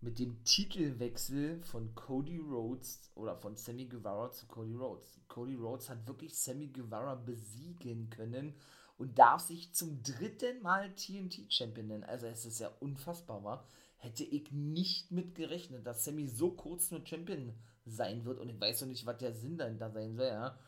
mit 0.00 0.18
dem 0.18 0.44
Titelwechsel 0.44 1.60
von 1.62 1.94
Cody 1.94 2.38
Rhodes 2.38 3.10
oder 3.14 3.36
von 3.36 3.56
Sammy 3.56 3.86
Guevara 3.86 4.30
zu 4.30 4.46
Cody 4.46 4.74
Rhodes. 4.74 5.18
Cody 5.28 5.54
Rhodes 5.54 5.90
hat 5.90 6.06
wirklich 6.06 6.36
Sammy 6.36 6.68
Guevara 6.68 7.16
besiegen 7.16 8.08
können 8.10 8.54
und 8.96 9.18
darf 9.18 9.40
sich 9.40 9.72
zum 9.74 10.02
dritten 10.02 10.62
Mal 10.62 10.94
TNT-Champion 10.94 11.88
nennen. 11.88 12.04
Also 12.04 12.26
es 12.26 12.44
ist 12.44 12.60
ja 12.60 12.68
unfassbar, 12.80 13.42
war. 13.42 13.66
Hätte 13.96 14.22
ich 14.24 14.52
nicht 14.52 15.10
mit 15.10 15.34
gerechnet, 15.34 15.84
dass 15.84 16.04
Sammy 16.04 16.28
so 16.28 16.52
kurz 16.52 16.92
nur 16.92 17.04
Champion 17.04 17.52
sein 17.84 18.24
wird 18.24 18.38
und 18.38 18.48
ich 18.48 18.60
weiß 18.60 18.82
noch 18.82 18.88
nicht, 18.88 19.06
was 19.06 19.18
der 19.18 19.32
Sinn 19.32 19.58
dahinter 19.58 19.90
sein 19.90 20.14
soll, 20.14 20.26
ja. 20.26 20.58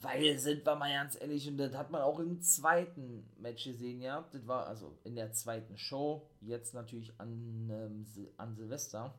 Weil, 0.00 0.38
sind 0.38 0.64
wir 0.64 0.76
mal 0.76 0.92
ganz 0.92 1.20
ehrlich, 1.20 1.48
und 1.48 1.58
das 1.58 1.74
hat 1.74 1.90
man 1.90 2.02
auch 2.02 2.20
im 2.20 2.40
zweiten 2.40 3.28
Match 3.38 3.64
gesehen, 3.64 4.00
ja. 4.00 4.28
Das 4.32 4.46
war 4.46 4.66
also 4.66 4.96
in 5.04 5.16
der 5.16 5.32
zweiten 5.32 5.76
Show, 5.76 6.30
jetzt 6.40 6.74
natürlich 6.74 7.18
an, 7.18 7.68
ähm, 7.70 8.06
an 8.36 8.54
Silvester. 8.54 9.18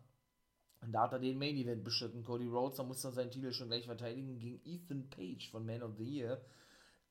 Und 0.81 0.93
da 0.93 1.03
hat 1.03 1.13
er 1.13 1.19
den 1.19 1.37
Main 1.37 1.57
Event 1.57 1.83
beschritten. 1.83 2.23
Cody 2.23 2.47
Rhodes, 2.47 2.77
da 2.77 2.83
musste 2.83 3.09
er 3.09 3.11
seinen 3.11 3.31
Titel 3.31 3.51
schon 3.51 3.67
gleich 3.67 3.85
verteidigen 3.85 4.39
gegen 4.39 4.61
Ethan 4.65 5.09
Page 5.09 5.49
von 5.51 5.65
Man 5.65 5.83
of 5.83 5.97
the 5.97 6.05
Year. 6.05 6.41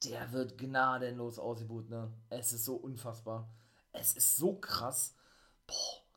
Der 0.04 0.32
wird 0.32 0.56
gnadenlos 0.56 1.38
ausgebucht, 1.38 1.90
ne? 1.90 2.10
Es 2.30 2.52
ist 2.52 2.64
so 2.64 2.76
unfassbar. 2.76 3.52
Es 3.92 4.16
ist 4.16 4.36
so 4.36 4.54
krass. 4.54 5.14
Boah 5.66 6.07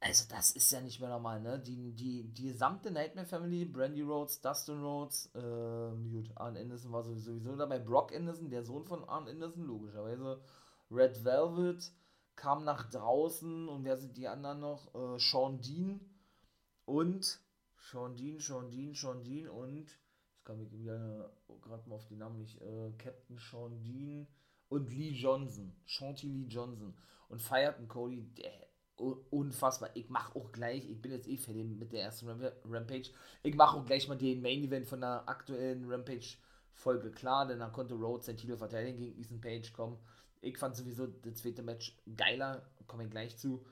also 0.00 0.24
das 0.28 0.52
ist 0.52 0.70
ja 0.72 0.80
nicht 0.80 0.98
mehr 0.98 1.10
normal, 1.10 1.40
ne? 1.40 1.58
Die, 1.58 1.92
die, 1.92 2.24
die 2.32 2.44
gesamte 2.44 2.90
Nightmare 2.90 3.26
Family, 3.26 3.66
Brandy 3.66 4.02
Rhodes, 4.02 4.40
Dustin 4.40 4.82
Rhodes, 4.82 5.30
ähm, 5.34 6.10
gut, 6.10 6.30
Arn 6.36 6.56
Anderson 6.56 6.90
war 6.92 7.02
sowieso 7.02 7.56
dabei, 7.56 7.78
Brock 7.78 8.14
Anderson, 8.14 8.48
der 8.48 8.62
Sohn 8.62 8.84
von 8.84 9.04
Arn 9.04 9.28
Anderson, 9.28 9.64
logischerweise, 9.64 10.40
Red 10.90 11.22
Velvet, 11.24 11.92
kam 12.34 12.64
nach 12.64 12.88
draußen 12.88 13.68
und 13.68 13.84
wer 13.84 13.98
sind 13.98 14.16
die 14.16 14.26
anderen 14.26 14.60
noch? 14.60 14.94
Äh, 14.94 15.18
Sean 15.18 15.60
Dean 15.60 16.00
und 16.86 17.38
Sean 17.76 18.16
Dean, 18.16 18.40
Sean 18.40 18.70
Dean, 18.70 18.94
Sean 18.94 19.22
Dean 19.22 19.48
und 19.48 19.76
jetzt 19.76 19.98
kam 20.44 20.60
ich 20.62 20.72
wieder 20.72 21.30
gerade 21.60 21.88
mal 21.88 21.96
auf 21.96 22.06
den 22.06 22.18
Namen 22.18 22.38
nicht, 22.38 22.60
äh, 22.62 22.92
Captain 22.96 23.38
Sean 23.38 23.82
Dean 23.82 24.26
und 24.70 24.90
Lee 24.90 25.10
Johnson, 25.10 25.76
Shanti 25.84 26.28
Lee 26.28 26.46
Johnson 26.48 26.94
und 27.28 27.42
feierten 27.42 27.88
Cody, 27.88 28.22
der, 28.34 28.69
unfassbar. 29.30 29.90
Ich 29.94 30.08
mache 30.08 30.36
auch 30.36 30.52
gleich, 30.52 30.88
ich 30.88 31.00
bin 31.00 31.12
jetzt 31.12 31.28
eh 31.28 31.36
fertig 31.36 31.64
mit 31.64 31.92
der 31.92 32.02
ersten 32.02 32.28
Rampage, 32.70 33.10
ich 33.42 33.54
mache 33.54 33.76
auch 33.76 33.84
gleich 33.84 34.08
mal 34.08 34.18
den 34.18 34.42
Main 34.42 34.62
Event 34.62 34.86
von 34.86 35.00
der 35.00 35.28
aktuellen 35.28 35.90
Rampage 35.90 36.36
Folge 36.80 37.10
klar, 37.10 37.46
denn 37.46 37.58
dann 37.58 37.72
konnte 37.72 37.94
Rhodes 37.94 38.26
sein 38.26 38.36
Titel 38.36 38.56
verteidigen 38.56 38.98
gegen 38.98 39.20
Ethan 39.20 39.40
Page 39.40 39.72
kommen. 39.72 39.98
Ich 40.40 40.56
fand 40.56 40.74
sowieso 40.74 41.06
das 41.06 41.34
zweite 41.34 41.62
Match 41.62 41.96
geiler, 42.16 42.62
komme 42.86 43.04
ich 43.04 43.10
gleich 43.10 43.36
zu. 43.36 43.64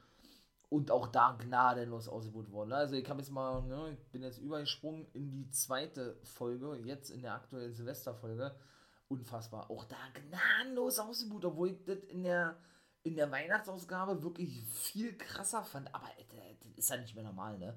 Und 0.71 0.91
auch 0.91 1.07
da 1.07 1.33
gnadenlos 1.33 2.09
ausgebucht 2.09 2.53
worden. 2.53 2.73
Also 2.73 2.95
ich 2.95 3.09
habe 3.09 3.21
jetzt 3.21 3.31
mal, 3.31 3.63
ne, 3.63 3.93
ich 3.93 4.13
bin 4.13 4.23
jetzt 4.23 4.39
übergesprungen 4.39 5.07
in 5.15 5.31
die 5.31 5.49
zweite 5.49 6.19
Folge, 6.25 6.77
jetzt 6.85 7.09
in 7.11 7.23
der 7.23 7.35
aktuellen 7.35 7.73
Silvesterfolge. 7.73 8.55
Unfassbar. 9.09 9.71
Auch 9.71 9.87
da 9.87 9.97
gnadenlos 10.13 10.99
ausgebucht, 10.99 11.47
obwohl 11.47 11.71
ich 11.71 11.85
das 11.85 12.01
in 12.09 12.23
der, 12.23 12.59
in 13.03 13.17
der 13.17 13.31
Weihnachtsausgabe 13.31 14.23
wirklich 14.23 14.63
viel 14.65 15.17
krasser 15.17 15.63
fand. 15.63 15.95
Aber 15.95 16.09
das 16.61 16.73
ist 16.77 16.91
ja 16.91 16.97
nicht 16.97 17.15
mehr 17.15 17.25
normal, 17.25 17.59
ne? 17.59 17.77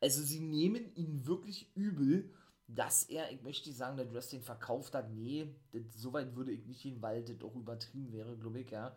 Also 0.00 0.22
sie 0.22 0.40
nehmen 0.40 0.94
ihn 0.94 1.26
wirklich 1.26 1.70
übel 1.76 2.32
dass 2.74 3.04
er, 3.04 3.30
ich 3.30 3.42
möchte 3.42 3.72
sagen, 3.72 3.96
der 3.96 4.12
Wrestling 4.12 4.42
verkauft 4.42 4.94
hat, 4.94 5.10
nee, 5.10 5.54
das, 5.72 5.82
so 5.94 6.12
weit 6.12 6.34
würde 6.36 6.52
ich 6.52 6.66
nicht 6.66 6.80
hin, 6.80 7.02
weil 7.02 7.22
das 7.22 7.42
auch 7.42 7.54
übertrieben 7.54 8.12
wäre, 8.12 8.36
glaube 8.36 8.60
ich, 8.60 8.70
ja. 8.70 8.96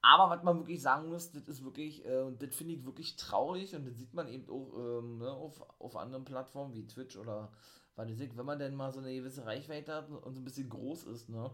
Aber 0.00 0.34
was 0.34 0.42
man 0.42 0.58
wirklich 0.58 0.82
sagen 0.82 1.08
muss, 1.08 1.30
das 1.30 1.46
ist 1.46 1.64
wirklich, 1.64 2.04
äh, 2.04 2.22
und 2.22 2.42
das 2.42 2.54
finde 2.54 2.74
ich 2.74 2.84
wirklich 2.84 3.16
traurig 3.16 3.74
und 3.76 3.86
das 3.86 3.96
sieht 3.96 4.14
man 4.14 4.26
eben 4.26 4.48
auch 4.50 4.76
ähm, 4.76 5.18
ne, 5.18 5.30
auf, 5.30 5.62
auf 5.78 5.96
anderen 5.96 6.24
Plattformen 6.24 6.74
wie 6.74 6.86
Twitch 6.86 7.16
oder 7.16 7.52
was 7.94 8.08
weiß 8.08 8.20
ich, 8.20 8.36
wenn 8.36 8.46
man 8.46 8.58
denn 8.58 8.74
mal 8.74 8.90
so 8.90 8.98
eine 8.98 9.14
gewisse 9.14 9.44
Reichweite 9.44 9.94
hat 9.94 10.10
und 10.10 10.34
so 10.34 10.40
ein 10.40 10.44
bisschen 10.44 10.68
groß 10.68 11.04
ist, 11.04 11.28
ne, 11.28 11.52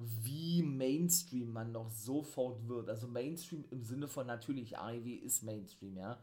wie 0.00 0.62
Mainstream 0.62 1.52
man 1.52 1.72
noch 1.72 1.90
sofort 1.90 2.66
wird. 2.68 2.88
Also 2.88 3.06
Mainstream 3.06 3.64
im 3.70 3.82
Sinne 3.82 4.08
von 4.08 4.26
natürlich, 4.26 4.78
AEW 4.78 5.16
ist 5.16 5.42
Mainstream, 5.42 5.96
ja. 5.96 6.18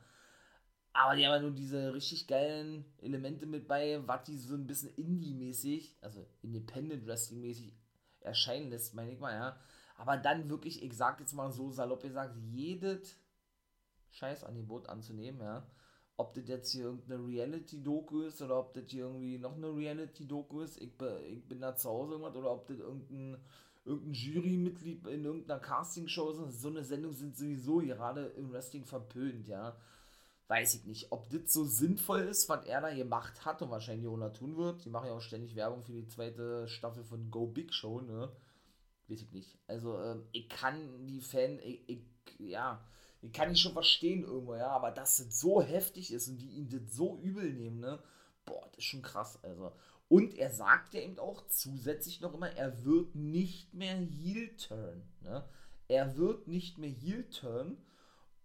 Aber 0.94 1.16
die 1.16 1.28
haben 1.28 1.34
ja 1.34 1.42
nur 1.42 1.52
diese 1.52 1.94
richtig 1.94 2.28
geilen 2.28 2.84
Elemente 2.98 3.46
mit 3.46 3.68
bei, 3.68 4.02
was 4.08 4.24
die 4.24 4.38
so 4.38 4.56
ein 4.56 4.66
bisschen 4.66 4.94
Indie-mäßig, 4.96 5.96
also 6.02 6.26
Independent 6.42 7.06
Wrestling-mäßig 7.06 7.78
erscheinen 8.22 8.72
lässt, 8.72 8.96
meine 8.96 9.12
ich 9.12 9.20
mal, 9.20 9.34
ja. 9.34 9.60
Aber 9.98 10.18
dann 10.18 10.50
wirklich, 10.50 10.82
ich 10.84 10.96
sag 10.96 11.20
jetzt 11.20 11.34
mal 11.34 11.52
so 11.52 11.72
salopp 11.72 12.02
gesagt, 12.02 12.36
jedes 12.52 13.16
Scheißangebot 14.10 14.90
anzunehmen, 14.90 15.42
ja. 15.42 15.70
Ob 16.20 16.34
das 16.34 16.48
jetzt 16.48 16.72
hier 16.72 16.86
irgendeine 16.86 17.24
Reality-Doku 17.28 18.22
ist 18.22 18.42
oder 18.42 18.58
ob 18.58 18.74
das 18.74 18.86
hier 18.88 19.06
irgendwie 19.06 19.38
noch 19.38 19.56
eine 19.56 19.76
Reality-Doku 19.76 20.62
ist, 20.62 20.82
ich, 20.82 20.94
ich 21.28 21.48
bin 21.48 21.62
da 21.62 21.76
zu 21.76 21.90
Hause 21.90 22.14
irgendwas, 22.14 22.36
oder 22.36 22.52
ob 22.52 22.66
das 22.66 22.80
irgendein, 22.80 23.38
irgendein 23.88 24.14
Jury-Mitglied 24.14 25.08
in 25.08 25.26
irgendeiner 25.26 25.60
Casting-Show. 25.60 26.50
So 26.50 26.68
eine 26.68 26.84
Sendung 26.84 27.14
sind 27.14 27.36
sowieso 27.36 27.78
gerade 27.78 28.28
im 28.38 28.52
Wrestling 28.52 28.86
verpönt, 28.86 29.48
ja 29.48 29.76
weiß 30.48 30.76
ich 30.76 30.86
nicht, 30.86 31.12
ob 31.12 31.30
das 31.30 31.52
so 31.52 31.66
sinnvoll 31.66 32.22
ist, 32.22 32.48
was 32.48 32.66
er 32.66 32.82
da 32.82 32.94
gemacht 32.94 33.46
hat 33.46 33.62
und 33.62 33.70
wahrscheinlich 33.70 34.08
auch 34.08 34.18
noch 34.18 34.32
tun 34.32 34.56
wird. 34.58 34.86
Die 34.86 34.90
machen 34.90 35.08
ja 35.08 35.14
auch 35.14 35.22
ständig 35.22 35.56
Werbung 35.56 35.84
für 35.84 35.92
die 35.92 36.08
zweite 36.08 36.68
Staffel 36.68 37.04
von 37.04 37.30
Go 37.32 37.48
Big 37.48 37.74
Show, 37.74 38.02
ne? 38.02 38.32
Weiß 39.08 39.22
ich 39.22 39.32
nicht. 39.32 39.58
Also, 39.68 40.00
ähm, 40.02 40.24
ich 40.32 40.50
kann 40.50 41.06
die 41.06 41.22
Fan, 41.22 41.60
ich, 41.60 41.88
ich, 41.88 42.02
ja, 42.40 42.82
ich 43.22 43.34
kann 43.34 43.50
die 43.50 43.60
schon 43.60 43.74
verstehen 43.74 44.24
irgendwo, 44.24 44.56
ja, 44.56 44.70
aber 44.70 44.92
dass 44.92 45.18
das 45.18 45.40
so 45.40 45.62
heftig 45.62 46.14
ist 46.14 46.30
und 46.30 46.38
die 46.38 46.50
ihn 46.50 46.70
das 46.70 46.96
so 46.96 47.18
übel 47.22 47.52
nehmen, 47.54 47.80
ne? 47.80 48.02
Boah, 48.46 48.66
das 48.70 48.80
ist 48.80 48.86
schon 48.86 49.02
krass, 49.02 49.40
also. 49.44 49.74
Und 50.10 50.36
er 50.38 50.52
sagt 50.52 50.94
ja 50.94 51.02
eben 51.02 51.20
auch 51.20 51.46
zusätzlich 51.48 52.22
noch 52.22 52.34
immer, 52.34 52.50
er 52.52 52.86
wird 52.86 53.16
nicht 53.16 53.74
mehr 53.74 53.96
Heel 53.96 54.56
Turn, 54.56 55.04
ne? 55.22 55.44
Er 55.90 56.18
wird 56.18 56.48
nicht 56.48 56.78
mehr 56.78 56.90
Heel 56.90 57.30
Turn 57.30 57.78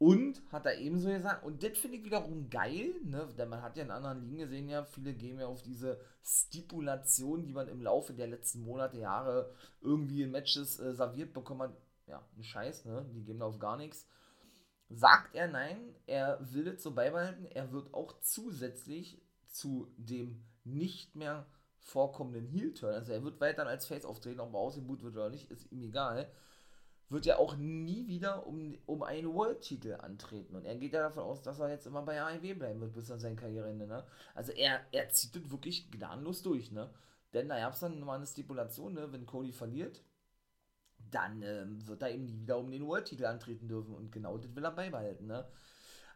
und 0.02 0.42
hat 0.50 0.66
er 0.66 0.78
ebenso 0.78 1.08
gesagt, 1.10 1.44
und 1.44 1.62
das 1.62 1.78
finde 1.78 1.98
ich 1.98 2.04
wiederum 2.04 2.50
geil, 2.50 2.92
ne? 3.04 3.28
denn 3.38 3.48
man 3.48 3.62
hat 3.62 3.76
ja 3.76 3.84
in 3.84 3.92
anderen 3.92 4.20
Ligen 4.20 4.38
gesehen, 4.38 4.68
ja, 4.68 4.84
viele 4.84 5.14
gehen 5.14 5.38
ja 5.38 5.46
auf 5.46 5.62
diese 5.62 6.00
Stipulation, 6.24 7.44
die 7.44 7.52
man 7.52 7.68
im 7.68 7.80
Laufe 7.80 8.12
der 8.12 8.26
letzten 8.26 8.62
Monate, 8.62 8.98
Jahre 8.98 9.54
irgendwie 9.80 10.22
in 10.22 10.32
Matches 10.32 10.80
äh, 10.80 10.92
serviert 10.92 11.32
bekommen 11.32 11.62
hat. 11.62 11.76
Ja, 12.08 12.26
ein 12.36 12.42
Scheiß, 12.42 12.84
ne? 12.84 13.08
Die 13.14 13.22
geben 13.22 13.38
da 13.38 13.46
auf 13.46 13.60
gar 13.60 13.76
nichts. 13.76 14.08
Sagt 14.88 15.36
er 15.36 15.46
nein, 15.46 15.94
er 16.06 16.38
will 16.52 16.64
das 16.64 16.82
so 16.82 16.92
beibehalten, 16.92 17.46
er 17.46 17.70
wird 17.70 17.94
auch 17.94 18.20
zusätzlich 18.22 19.22
zu 19.46 19.94
dem 19.96 20.42
nicht 20.64 21.16
mehr 21.16 21.46
vorkommenden 21.78 22.46
Heel-Turn, 22.46 22.94
also 22.94 23.12
er 23.12 23.24
wird 23.24 23.40
weiter 23.40 23.66
als 23.66 23.86
Face 23.86 24.04
auftreten, 24.04 24.40
ob 24.40 24.54
er 24.54 24.58
ausgebucht 24.58 25.02
wird 25.02 25.16
oder 25.16 25.30
nicht, 25.30 25.50
ist 25.50 25.70
ihm 25.72 25.82
egal 25.82 26.30
wird 27.12 27.26
ja 27.26 27.38
auch 27.38 27.56
nie 27.56 28.06
wieder 28.08 28.46
um, 28.46 28.76
um 28.86 29.02
einen 29.02 29.32
World-Titel 29.32 29.94
antreten. 29.94 30.56
Und 30.56 30.64
er 30.64 30.76
geht 30.76 30.94
ja 30.94 31.02
davon 31.02 31.24
aus, 31.24 31.42
dass 31.42 31.60
er 31.60 31.68
jetzt 31.68 31.86
immer 31.86 32.02
bei 32.02 32.20
AEW 32.20 32.54
bleiben 32.54 32.80
wird 32.80 32.94
bis 32.94 33.10
an 33.10 33.20
sein 33.20 33.36
Karriereende. 33.36 33.86
Ne? 33.86 34.04
Also 34.34 34.52
er, 34.52 34.80
er 34.92 35.10
zieht 35.10 35.36
das 35.36 35.50
wirklich 35.50 35.90
gnadenlos 35.90 36.42
durch. 36.42 36.72
Ne? 36.72 36.90
Denn 37.34 37.48
da 37.48 37.58
gab 37.58 37.74
es 37.74 37.80
dann 37.80 38.00
mal 38.00 38.16
eine 38.16 38.26
Stipulation, 38.26 38.94
ne? 38.94 39.12
wenn 39.12 39.26
Cody 39.26 39.52
verliert, 39.52 40.02
dann 41.10 41.42
ähm, 41.42 41.86
wird 41.86 42.02
er 42.02 42.10
eben 42.10 42.24
nie 42.24 42.40
wieder 42.40 42.58
um 42.58 42.70
den 42.70 42.86
World-Titel 42.86 43.26
antreten 43.26 43.68
dürfen. 43.68 43.94
Und 43.94 44.10
genau 44.10 44.38
das 44.38 44.54
will 44.56 44.64
er 44.64 44.72
beibehalten. 44.72 45.26
Ne? 45.26 45.46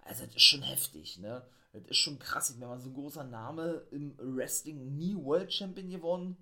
Also 0.02 0.24
das 0.24 0.36
ist 0.36 0.42
schon 0.42 0.62
heftig. 0.62 1.18
Ne? 1.18 1.46
Das 1.80 1.90
ist 1.92 1.98
schon 1.98 2.18
krass. 2.18 2.58
Wenn 2.58 2.68
man 2.68 2.80
so 2.80 2.90
ein 2.90 2.94
großer 2.94 3.24
Name 3.24 3.86
im 3.90 4.16
Wrestling 4.18 4.96
nie 4.96 5.16
World 5.16 5.52
Champion 5.52 5.90
geworden, 5.90 6.36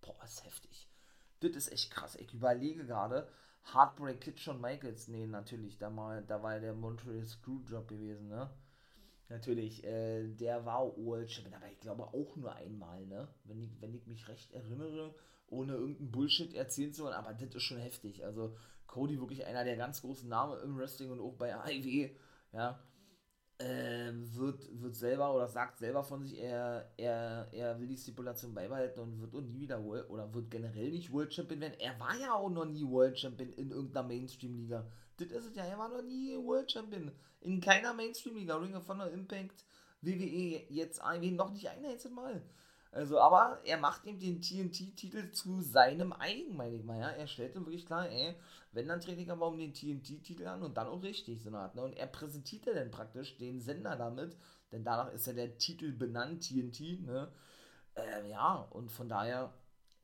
boah, 0.00 0.22
ist 0.24 0.44
heftig. 0.44 0.88
Das 1.40 1.52
ist 1.52 1.72
echt 1.72 1.90
krass. 1.90 2.16
Ich 2.16 2.32
überlege 2.32 2.84
gerade, 2.84 3.28
Heartbreak 3.72 4.20
Kid 4.20 4.40
Shawn 4.40 4.60
Michaels, 4.60 5.08
nee, 5.08 5.26
natürlich, 5.26 5.78
da, 5.78 5.90
mal, 5.90 6.24
da 6.26 6.42
war 6.42 6.58
der 6.58 6.74
Montreal 6.74 7.24
Screwjob 7.24 7.86
gewesen, 7.88 8.28
ne? 8.28 8.50
Natürlich, 9.28 9.84
äh, 9.84 10.26
der 10.26 10.64
war 10.64 10.96
World 10.96 11.30
Champion, 11.30 11.54
aber 11.54 11.70
ich 11.70 11.80
glaube 11.80 12.04
auch 12.04 12.34
nur 12.36 12.54
einmal, 12.54 13.04
ne? 13.06 13.28
Wenn 13.44 13.62
ich, 13.62 13.80
wenn 13.80 13.94
ich 13.94 14.06
mich 14.06 14.26
recht 14.28 14.52
erinnere, 14.52 15.14
ohne 15.48 15.74
irgendeinen 15.74 16.10
Bullshit 16.10 16.54
erzählen 16.54 16.94
zu 16.94 17.04
wollen, 17.04 17.14
aber 17.14 17.34
das 17.34 17.54
ist 17.54 17.62
schon 17.62 17.78
heftig. 17.78 18.24
Also 18.24 18.56
Cody 18.86 19.20
wirklich 19.20 19.44
einer 19.44 19.64
der 19.64 19.76
ganz 19.76 20.00
großen 20.00 20.28
Namen 20.28 20.58
im 20.62 20.78
Wrestling 20.78 21.10
und 21.10 21.20
auch 21.20 21.34
bei 21.34 21.54
AIW, 21.54 22.10
ja 22.52 22.82
äh, 23.58 24.12
wird, 24.12 24.68
wird 24.80 24.94
selber 24.94 25.34
oder 25.34 25.48
sagt 25.48 25.78
selber 25.78 26.04
von 26.04 26.22
sich, 26.22 26.40
er, 26.40 26.92
er, 26.96 27.48
er 27.52 27.78
will 27.80 27.88
die 27.88 27.96
Stipulation 27.96 28.54
beibehalten 28.54 29.00
und 29.00 29.20
wird 29.20 29.34
auch 29.34 29.40
nie 29.40 29.60
wieder 29.60 29.84
World, 29.84 30.08
oder 30.10 30.32
wird 30.32 30.50
generell 30.50 30.90
nicht 30.90 31.12
World 31.12 31.34
Champion 31.34 31.60
werden. 31.60 31.80
Er 31.80 31.98
war 31.98 32.16
ja 32.16 32.34
auch 32.34 32.50
noch 32.50 32.64
nie 32.64 32.86
World 32.86 33.18
Champion 33.18 33.52
in 33.54 33.70
irgendeiner 33.70 34.06
Mainstream-Liga. 34.06 34.86
Das 35.16 35.28
ist 35.28 35.46
es 35.46 35.56
ja, 35.56 35.64
er 35.64 35.78
war 35.78 35.88
noch 35.88 36.02
nie 36.02 36.36
World 36.36 36.70
Champion. 36.70 37.10
In 37.40 37.60
keiner 37.60 37.92
Mainstream-Liga. 37.94 38.56
Ring 38.56 38.76
of 38.76 38.88
Honor, 38.88 39.10
Impact, 39.10 39.64
WWE, 40.02 40.62
jetzt 40.68 41.02
AEW 41.02 41.32
noch 41.32 41.50
nicht 41.50 41.68
ein 41.68 41.84
einziges 41.84 42.14
Mal. 42.14 42.42
Also, 42.90 43.20
aber 43.20 43.60
er 43.64 43.76
macht 43.78 44.06
ihm 44.06 44.18
den 44.18 44.40
TNT-Titel 44.40 45.30
zu 45.30 45.60
seinem 45.60 46.12
eigen, 46.12 46.56
meine 46.56 46.76
ich 46.76 46.84
mal, 46.84 46.98
ja. 46.98 47.08
Er 47.10 47.26
stellt 47.26 47.54
ihm 47.54 47.66
wirklich 47.66 47.86
klar, 47.86 48.08
ey, 48.08 48.34
wenn, 48.72 48.88
dann 48.88 49.00
trete 49.00 49.20
ich 49.20 49.30
aber 49.30 49.46
um 49.46 49.58
den 49.58 49.74
TNT-Titel 49.74 50.46
an 50.46 50.62
und 50.62 50.76
dann 50.76 50.86
auch 50.86 51.02
richtig, 51.02 51.42
so 51.42 51.48
eine 51.48 51.58
Art, 51.58 51.74
ne? 51.74 51.82
Und 51.82 51.96
er 51.96 52.06
präsentiert 52.06 52.66
ja 52.66 52.74
dann 52.74 52.90
praktisch 52.90 53.36
den 53.36 53.60
Sender 53.60 53.96
damit, 53.96 54.36
denn 54.72 54.84
danach 54.84 55.12
ist 55.12 55.26
ja 55.26 55.34
der 55.34 55.58
Titel 55.58 55.92
benannt, 55.92 56.48
TNT, 56.48 57.02
ne? 57.02 57.30
Äh, 57.94 58.30
ja, 58.30 58.66
und 58.70 58.90
von 58.90 59.08
daher 59.08 59.52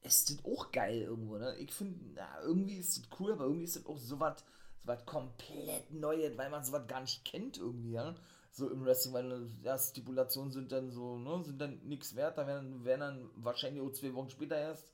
ist 0.02 0.30
das 0.30 0.44
auch 0.44 0.70
geil 0.70 1.02
irgendwo, 1.02 1.38
ne? 1.38 1.56
Ich 1.56 1.72
finde, 1.72 1.98
irgendwie 2.42 2.76
ist 2.76 2.98
das 2.98 3.18
cool, 3.18 3.32
aber 3.32 3.44
irgendwie 3.44 3.64
ist 3.64 3.76
das 3.76 3.86
auch 3.86 3.98
so 3.98 4.20
was 4.20 4.44
so 4.86 4.94
komplett 5.06 5.90
Neues, 5.90 6.36
weil 6.36 6.50
man 6.50 6.62
so 6.62 6.72
was 6.72 6.86
gar 6.86 7.00
nicht 7.00 7.24
kennt 7.24 7.56
irgendwie, 7.56 7.92
ja 7.92 8.14
so 8.54 8.70
im 8.70 8.84
Wrestling, 8.84 9.14
weil 9.14 9.50
ja, 9.62 9.76
Stipulationen 9.76 10.52
sind 10.52 10.70
dann 10.70 10.90
so, 10.90 11.18
ne, 11.18 11.42
sind 11.44 11.60
dann 11.60 11.80
nichts 11.84 12.14
wert, 12.14 12.38
da 12.38 12.46
werden, 12.46 12.84
werden 12.84 13.00
dann 13.00 13.30
wahrscheinlich 13.36 13.82
auch 13.82 13.90
zwei 13.90 14.14
Wochen 14.14 14.30
später 14.30 14.56
erst, 14.56 14.88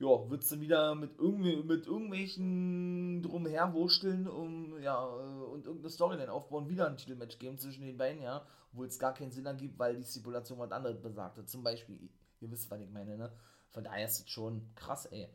ja, 0.00 0.28
wird 0.28 0.42
es 0.42 0.48
dann 0.48 0.60
wieder 0.60 0.96
mit, 0.96 1.12
irgendwie, 1.16 1.62
mit 1.62 1.86
irgendwelchen 1.86 3.22
drumherwursteln 3.22 4.26
um, 4.26 4.80
ja, 4.82 5.04
äh, 5.04 5.44
und 5.44 5.64
irgendeine 5.66 5.90
Story 5.90 6.16
dann 6.16 6.28
aufbauen, 6.28 6.68
wieder 6.68 6.88
ein 6.88 6.96
Titelmatch 6.96 7.38
geben 7.38 7.56
zwischen 7.58 7.86
den 7.86 7.96
beiden, 7.96 8.20
ja, 8.20 8.44
wo 8.72 8.82
es 8.82 8.98
gar 8.98 9.14
keinen 9.14 9.30
Sinn 9.30 9.46
ergibt, 9.46 9.78
weil 9.78 9.96
die 9.96 10.04
Stipulation 10.04 10.58
was 10.58 10.72
anderes 10.72 11.00
besagte. 11.00 11.44
Zum 11.44 11.62
Beispiel, 11.62 12.10
ihr 12.40 12.50
wisst, 12.50 12.68
was 12.70 12.80
ich 12.80 12.90
meine, 12.90 13.16
ne? 13.16 13.32
Von 13.72 13.84
daher 13.84 14.06
ist 14.06 14.20
es 14.20 14.30
schon 14.30 14.62
krass, 14.74 15.06
ey. 15.06 15.28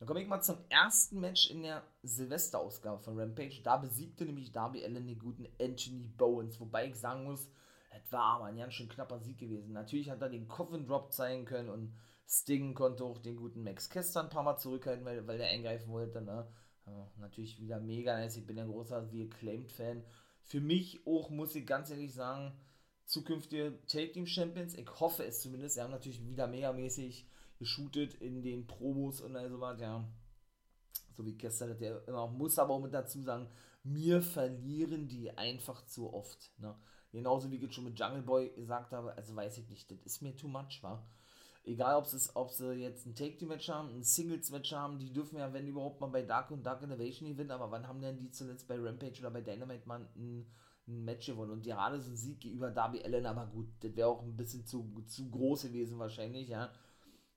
Dann 0.00 0.06
komme 0.06 0.22
ich 0.22 0.28
mal 0.28 0.40
zum 0.40 0.56
ersten 0.70 1.20
Match 1.20 1.50
in 1.50 1.62
der 1.62 1.84
Silvesterausgabe 2.02 3.00
von 3.00 3.20
Rampage. 3.20 3.60
Da 3.62 3.76
besiegte 3.76 4.24
nämlich 4.24 4.50
Darby 4.50 4.82
Allen 4.82 5.06
den 5.06 5.18
guten 5.18 5.46
Anthony 5.60 6.08
Bowens. 6.16 6.58
Wobei 6.58 6.88
ich 6.88 6.96
sagen 6.96 7.24
muss, 7.24 7.50
es 7.90 8.10
war 8.10 8.36
aber 8.36 8.46
ein 8.46 8.56
ganz 8.56 8.72
schön 8.72 8.88
knapper 8.88 9.20
Sieg 9.20 9.36
gewesen. 9.36 9.74
Natürlich 9.74 10.08
hat 10.08 10.22
er 10.22 10.30
den 10.30 10.48
Coffin 10.48 10.86
Drop 10.86 11.12
zeigen 11.12 11.44
können 11.44 11.68
und 11.68 11.94
Sting 12.26 12.72
konnte 12.72 13.04
auch 13.04 13.18
den 13.18 13.36
guten 13.36 13.62
Max 13.62 13.90
Kester 13.90 14.22
ein 14.22 14.30
paar 14.30 14.42
Mal 14.42 14.56
zurückhalten, 14.56 15.04
weil, 15.04 15.26
weil 15.26 15.36
der 15.36 15.48
eingreifen 15.48 15.92
wollte. 15.92 16.22
Ne? 16.22 16.46
Natürlich 17.18 17.60
wieder 17.60 17.78
mega 17.78 18.16
nice. 18.16 18.36
Ich 18.36 18.46
bin 18.46 18.56
ja 18.56 18.64
großer 18.64 19.06
The 19.06 19.24
Acclaimed-Fan. 19.30 20.02
Für 20.44 20.60
mich 20.62 21.06
auch, 21.06 21.28
muss 21.28 21.54
ich 21.54 21.66
ganz 21.66 21.90
ehrlich 21.90 22.14
sagen, 22.14 22.56
zukünftige 23.04 23.78
Take 23.86 24.12
Team 24.12 24.26
Champions. 24.26 24.74
Ich 24.74 24.88
hoffe 24.98 25.24
es 25.24 25.42
zumindest. 25.42 25.74
Sie 25.74 25.82
haben 25.82 25.90
natürlich 25.90 26.26
wieder 26.26 26.46
megamäßig 26.46 27.26
geshootet 27.60 28.14
in 28.14 28.42
den 28.42 28.66
Promos 28.66 29.20
und 29.20 29.36
all 29.36 29.48
so 29.48 29.60
was, 29.60 29.80
ja. 29.80 30.04
So 31.16 31.24
wie 31.24 31.34
gestern, 31.34 31.78
der 31.78 32.06
immer 32.08 32.26
muss 32.26 32.58
aber 32.58 32.74
auch 32.74 32.80
mit 32.80 32.94
dazu 32.94 33.22
sagen, 33.22 33.46
mir 33.84 34.22
verlieren 34.22 35.06
die 35.06 35.30
einfach 35.36 35.84
zu 35.86 36.12
oft. 36.12 36.50
Ne? 36.58 36.74
Genauso 37.12 37.50
wie 37.50 37.56
ich 37.56 37.62
jetzt 37.62 37.74
schon 37.74 37.84
mit 37.84 37.98
Jungle 37.98 38.22
Boy 38.22 38.50
gesagt 38.56 38.92
habe, 38.92 39.14
also 39.14 39.36
weiß 39.36 39.58
ich 39.58 39.68
nicht, 39.68 39.90
das 39.90 40.00
ist 40.00 40.22
mir 40.22 40.34
too 40.36 40.48
much, 40.48 40.82
war. 40.82 41.06
Egal, 41.64 41.96
ob, 41.96 42.06
es, 42.06 42.34
ob 42.34 42.50
sie 42.50 42.72
jetzt 42.72 43.06
ein 43.06 43.14
Take-Team-Match 43.14 43.68
haben, 43.68 43.90
ein 43.90 44.02
Singles-Match 44.02 44.72
haben, 44.72 44.98
die 44.98 45.12
dürfen 45.12 45.38
ja, 45.38 45.52
wenn 45.52 45.66
überhaupt 45.66 46.00
mal 46.00 46.06
bei 46.06 46.22
Dark 46.22 46.50
und 46.50 46.64
Dark 46.64 46.82
Innovation 46.82 47.28
gewinnen, 47.28 47.50
aber 47.50 47.70
wann 47.70 47.86
haben 47.86 48.00
denn 48.00 48.18
die 48.18 48.30
zuletzt 48.30 48.66
bei 48.66 48.78
Rampage 48.78 49.20
oder 49.20 49.30
bei 49.30 49.42
Dynamite 49.42 49.86
mal 49.86 50.08
ein, 50.16 50.46
ein 50.88 51.04
Match 51.04 51.26
gewonnen? 51.26 51.50
Und 51.50 51.62
gerade 51.62 52.00
so 52.00 52.10
ein 52.10 52.16
Sieg 52.16 52.44
über 52.46 52.70
Darby 52.70 53.02
Allen, 53.02 53.26
aber 53.26 53.46
gut, 53.46 53.68
das 53.80 53.94
wäre 53.94 54.08
auch 54.08 54.22
ein 54.22 54.36
bisschen 54.36 54.64
zu, 54.64 55.04
zu 55.06 55.28
groß 55.28 55.64
gewesen 55.64 55.98
wahrscheinlich, 55.98 56.48
ja. 56.48 56.72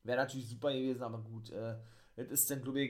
Wäre 0.03 0.17
natürlich 0.17 0.49
super 0.49 0.71
gewesen, 0.73 1.03
aber 1.03 1.19
gut, 1.19 1.51
äh, 1.51 1.75
ist 2.15 2.49
dann, 2.51 2.61
glaube 2.61 2.89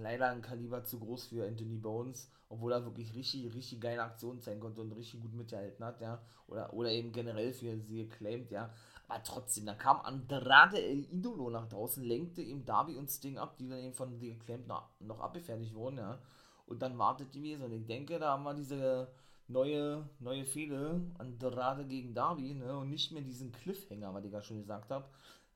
leider 0.00 0.28
ein 0.28 0.42
Kaliber 0.42 0.84
zu 0.84 0.98
groß 0.98 1.26
für 1.26 1.46
Anthony 1.46 1.76
Bones, 1.76 2.30
obwohl 2.48 2.72
er 2.72 2.84
wirklich 2.84 3.14
richtig, 3.14 3.54
richtig 3.54 3.80
geile 3.80 4.02
Aktionen 4.02 4.40
zeigen 4.40 4.60
konnte 4.60 4.80
und 4.80 4.92
richtig 4.92 5.20
gut 5.20 5.34
mitgehalten 5.34 5.84
hat, 5.84 6.00
ja. 6.00 6.20
Oder, 6.48 6.72
oder 6.72 6.90
eben 6.90 7.12
generell 7.12 7.52
für 7.52 7.76
sie 7.78 8.06
geclaimed, 8.06 8.50
ja. 8.50 8.72
Aber 9.08 9.22
trotzdem, 9.22 9.66
da 9.66 9.74
kam 9.74 10.00
Andrade 10.00 10.82
El 10.82 11.04
Idolo 11.12 11.50
nach 11.50 11.68
draußen, 11.68 12.02
lenkte 12.02 12.42
ihm 12.42 12.64
Darby 12.64 12.96
und 12.96 13.10
Sting 13.10 13.38
ab, 13.38 13.56
die 13.56 13.68
dann 13.68 13.78
eben 13.78 13.94
von 13.94 14.18
The 14.18 14.32
Acclaimed 14.32 14.66
noch, 14.66 14.88
noch 15.00 15.20
abgefertigt 15.20 15.74
wurden, 15.74 15.98
ja. 15.98 16.18
Und 16.66 16.82
dann 16.82 16.98
wartet 16.98 17.32
die 17.34 17.42
Wesen. 17.42 17.64
Und 17.64 17.72
ich 17.72 17.86
denke, 17.86 18.18
da 18.18 18.32
haben 18.32 18.42
wir 18.42 18.54
diese 18.54 19.08
neue, 19.48 20.08
neue 20.18 20.44
Fehde, 20.44 21.00
Andrade 21.18 21.84
gegen 21.86 22.14
Darby, 22.14 22.54
ne, 22.54 22.76
und 22.76 22.90
nicht 22.90 23.12
mehr 23.12 23.22
diesen 23.22 23.52
Cliffhanger, 23.52 24.12
was 24.12 24.24
ich 24.24 24.32
ja 24.32 24.42
schon 24.42 24.58
gesagt 24.58 24.90
habe. 24.90 25.06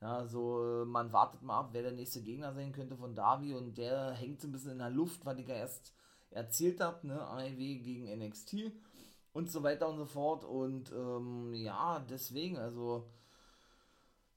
Ja, 0.01 0.25
so, 0.25 0.83
man 0.87 1.13
wartet 1.13 1.43
mal 1.43 1.59
ab, 1.59 1.69
wer 1.73 1.83
der 1.83 1.91
nächste 1.91 2.21
Gegner 2.21 2.53
sein 2.53 2.71
könnte 2.71 2.97
von 2.97 3.13
Darby 3.15 3.53
und 3.53 3.77
der 3.77 4.11
hängt 4.13 4.41
so 4.41 4.47
ein 4.47 4.51
bisschen 4.51 4.71
in 4.71 4.79
der 4.79 4.89
Luft, 4.89 5.25
was 5.25 5.37
ich 5.37 5.47
ja 5.47 5.55
erst 5.55 5.93
erzählt 6.31 6.79
habe, 6.81 7.05
ne, 7.07 7.21
AEW 7.21 7.79
gegen 7.79 8.07
NXT 8.19 8.71
und 9.33 9.51
so 9.51 9.61
weiter 9.63 9.87
und 9.89 9.97
so 9.97 10.05
fort 10.05 10.43
und 10.43 10.91
ähm, 10.91 11.53
ja, 11.53 11.99
deswegen, 12.09 12.57
also 12.57 13.05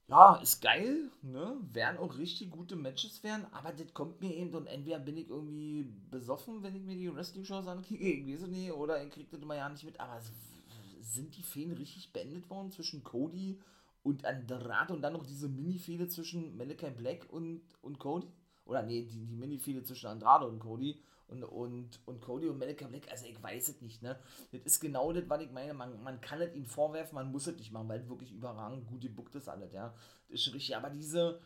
ja, 0.07 0.35
ist 0.35 0.61
geil, 0.61 1.09
ne? 1.23 1.57
Werden 1.73 1.97
auch 1.97 2.17
richtig 2.17 2.51
gute 2.51 2.75
Matches 2.75 3.23
werden, 3.23 3.45
aber 3.51 3.71
das 3.73 3.91
kommt 3.93 4.21
mir 4.21 4.35
eben 4.35 4.53
und 4.53 4.67
entweder 4.67 4.99
bin 4.99 5.17
ich 5.17 5.29
irgendwie 5.29 5.91
besoffen, 6.11 6.61
wenn 6.61 6.75
ich 6.75 6.83
mir 6.83 6.95
die 6.95 7.13
Wrestling-Shows 7.13 7.67
ankriege, 7.67 8.31
ich 8.33 8.41
weiß 8.41 8.47
nicht, 8.47 8.71
oder 8.71 9.03
ich 9.03 9.11
krieg 9.11 9.29
das 9.31 9.41
immer 9.41 9.55
ja 9.55 9.67
nicht 9.69 9.83
mit, 9.83 9.99
aber 9.99 10.21
sind 11.01 11.35
die 11.37 11.43
Feen 11.43 11.71
richtig 11.71 12.11
beendet 12.13 12.49
worden 12.49 12.71
zwischen 12.71 13.03
Cody 13.03 13.59
und 14.05 14.23
Andrade 14.23 14.93
und 14.93 15.01
dann 15.01 15.13
noch 15.13 15.25
diese 15.25 15.49
Mini-Fehde 15.49 16.07
zwischen 16.07 16.55
Malachi 16.55 16.91
Black 16.91 17.25
und, 17.31 17.61
und 17.81 17.97
Cody? 17.97 18.27
Oder 18.65 18.83
nee, 18.83 19.03
die, 19.03 19.25
die 19.25 19.35
Mini-Fehde 19.35 19.83
zwischen 19.83 20.05
Andrade 20.05 20.45
und 20.45 20.59
Cody 20.59 21.01
und, 21.27 21.43
und, 21.43 21.99
und 22.05 22.21
Cody 22.21 22.47
und 22.47 22.59
Malachi 22.59 22.85
Black, 22.85 23.09
also 23.09 23.25
ich 23.25 23.41
weiß 23.41 23.69
es 23.69 23.81
nicht, 23.81 24.03
ne? 24.03 24.19
Das 24.51 24.61
ist 24.61 24.79
genau 24.79 25.11
das, 25.11 25.27
was 25.27 25.41
ich 25.41 25.51
meine. 25.51 25.73
Man, 25.73 26.03
man 26.03 26.21
kann 26.21 26.39
es 26.39 26.53
ihm 26.53 26.67
vorwerfen, 26.67 27.15
man 27.15 27.31
muss 27.31 27.47
es 27.47 27.57
nicht 27.57 27.71
machen, 27.71 27.89
weil 27.89 28.01
es 28.01 28.07
wirklich 28.07 28.31
überragend 28.31 28.85
gut 28.85 29.01
gebuckt 29.01 29.33
ist 29.33 29.49
alles, 29.49 29.73
ja. 29.73 29.95
Das 30.29 30.39
ist 30.41 30.53
richtig, 30.53 30.77
aber 30.77 30.91
diese, 30.91 31.41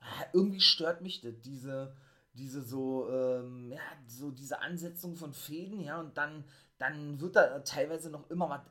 ah, 0.00 0.24
irgendwie 0.32 0.60
stört 0.60 1.02
mich 1.02 1.20
das, 1.20 1.40
diese, 1.40 1.94
diese 2.34 2.62
so, 2.62 3.08
ähm, 3.10 3.70
ja, 3.70 3.80
so 4.08 4.32
diese 4.32 4.60
Ansetzung 4.60 5.14
von 5.14 5.32
Fäden, 5.32 5.80
ja, 5.80 6.00
und 6.00 6.18
dann, 6.18 6.42
dann 6.78 7.20
wird 7.20 7.36
da 7.36 7.60
teilweise 7.60 8.10
noch 8.10 8.28
immer 8.28 8.50
was, 8.50 8.62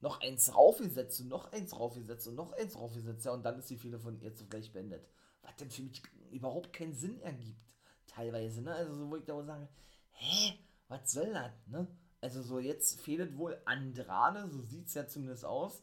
noch 0.00 0.20
eins 0.20 0.54
raufgesetzt 0.54 1.20
und 1.20 1.28
noch 1.28 1.52
eins 1.52 1.78
raufgesetzt 1.78 2.28
und 2.28 2.34
noch 2.34 2.52
eins 2.52 2.76
raufgesetzt, 2.76 3.24
ja, 3.24 3.32
und 3.32 3.44
dann 3.44 3.58
ist 3.58 3.70
die 3.70 3.76
Fehde 3.76 3.98
von 3.98 4.20
ihr 4.20 4.34
zugleich 4.34 4.72
beendet. 4.72 5.08
Was 5.42 5.56
denn 5.56 5.70
für 5.70 5.82
mich 5.82 6.02
überhaupt 6.30 6.72
keinen 6.72 6.94
Sinn 6.94 7.20
ergibt 7.20 7.60
teilweise, 8.06 8.62
ne? 8.62 8.74
Also 8.74 8.94
so, 8.94 9.10
wo 9.10 9.16
ich 9.16 9.24
da 9.24 9.42
sage, 9.44 9.68
hä, 10.12 10.58
was 10.88 11.10
soll 11.12 11.32
das, 11.32 11.52
ne? 11.66 11.86
Also 12.20 12.42
so, 12.42 12.58
jetzt 12.58 13.00
fehlt 13.00 13.36
wohl 13.36 13.60
Andrade, 13.64 14.48
so 14.48 14.60
sieht 14.62 14.86
es 14.86 14.94
ja 14.94 15.06
zumindest 15.06 15.44
aus, 15.44 15.82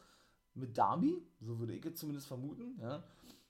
mit 0.55 0.77
Darby, 0.77 1.15
so 1.39 1.59
würde 1.59 1.73
ich 1.73 1.83
jetzt 1.83 1.99
zumindest 1.99 2.27
vermuten, 2.27 2.77
ja. 2.81 3.03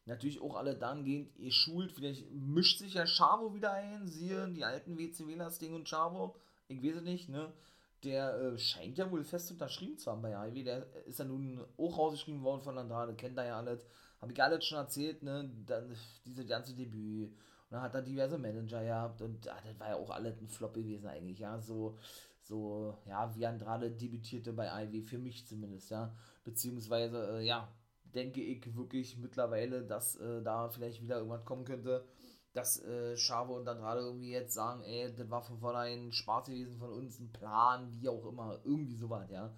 Natürlich 0.05 0.41
auch 0.41 0.57
alle 0.57 0.75
dahingehend, 0.75 1.33
ihr 1.37 1.51
schult, 1.51 1.93
vielleicht 1.93 2.29
mischt 2.29 2.79
sich 2.79 2.95
ja 2.95 3.05
Chavo 3.05 3.53
wieder 3.53 3.71
ein, 3.71 4.05
siehe 4.05 4.49
die 4.49 4.65
alten 4.65 4.97
WCWlers, 4.97 5.59
Ding 5.59 5.73
und 5.73 5.87
Chavo, 5.87 6.35
ich 6.67 6.83
weiß 6.83 6.97
es 6.97 7.03
nicht, 7.03 7.29
ne? 7.29 7.53
Der 8.03 8.35
äh, 8.35 8.57
scheint 8.57 8.97
ja 8.97 9.09
wohl 9.09 9.23
fest 9.23 9.51
unterschrieben 9.51 9.97
zu 9.97 10.11
haben 10.11 10.21
bei 10.21 10.31
Ivy, 10.49 10.63
der 10.63 10.85
ist 11.05 11.19
ja 11.19 11.25
nun 11.25 11.63
auch 11.77 11.97
rausgeschrieben 11.97 12.43
worden 12.43 12.61
von 12.61 12.77
Andrade, 12.77 13.13
kennt 13.13 13.37
er 13.37 13.45
ja 13.45 13.57
alles, 13.57 13.79
habe 14.21 14.33
ich 14.33 14.43
alles 14.43 14.65
schon 14.65 14.77
erzählt, 14.77 15.23
ne? 15.23 15.49
Dann, 15.65 15.95
diese 16.25 16.45
ganze 16.45 16.75
Debüt, 16.75 17.33
dann 17.69 17.81
hat 17.81 17.95
er 17.95 18.01
diverse 18.01 18.37
Manager 18.37 18.83
gehabt 18.83 19.21
und 19.21 19.47
ah, 19.47 19.57
das 19.65 19.79
war 19.79 19.89
ja 19.89 19.95
auch 19.95 20.09
alles 20.09 20.39
ein 20.41 20.49
Flop 20.49 20.73
gewesen 20.73 21.07
eigentlich, 21.07 21.39
ja, 21.39 21.59
so, 21.59 21.97
so, 22.41 22.97
ja, 23.07 23.33
wie 23.35 23.45
Andrade 23.45 23.89
debütierte 23.89 24.53
bei 24.53 24.83
IW, 24.83 25.01
für 25.01 25.17
mich 25.17 25.47
zumindest, 25.47 25.89
ja, 25.91 26.13
beziehungsweise, 26.43 27.39
äh, 27.39 27.45
ja, 27.45 27.67
denke 28.13 28.41
ich 28.41 28.75
wirklich 28.75 29.17
mittlerweile, 29.17 29.83
dass 29.83 30.15
äh, 30.17 30.41
da 30.41 30.69
vielleicht 30.69 31.01
wieder 31.01 31.17
irgendwas 31.17 31.45
kommen 31.45 31.65
könnte, 31.65 32.05
dass 32.53 32.83
äh, 32.83 33.15
und 33.47 33.67
Andrade 33.67 34.01
irgendwie 34.01 34.31
jetzt 34.31 34.53
sagen, 34.53 34.83
ey, 34.83 35.13
das 35.13 35.29
war 35.29 35.41
von 35.41 35.59
vornherein 35.59 36.11
Spaß 36.11 36.47
gewesen 36.47 36.77
von 36.77 36.91
uns, 36.91 37.19
ein 37.19 37.31
Plan, 37.31 37.91
wie 37.99 38.09
auch 38.09 38.25
immer, 38.25 38.59
irgendwie 38.63 38.95
sowas, 38.95 39.29
ja. 39.29 39.53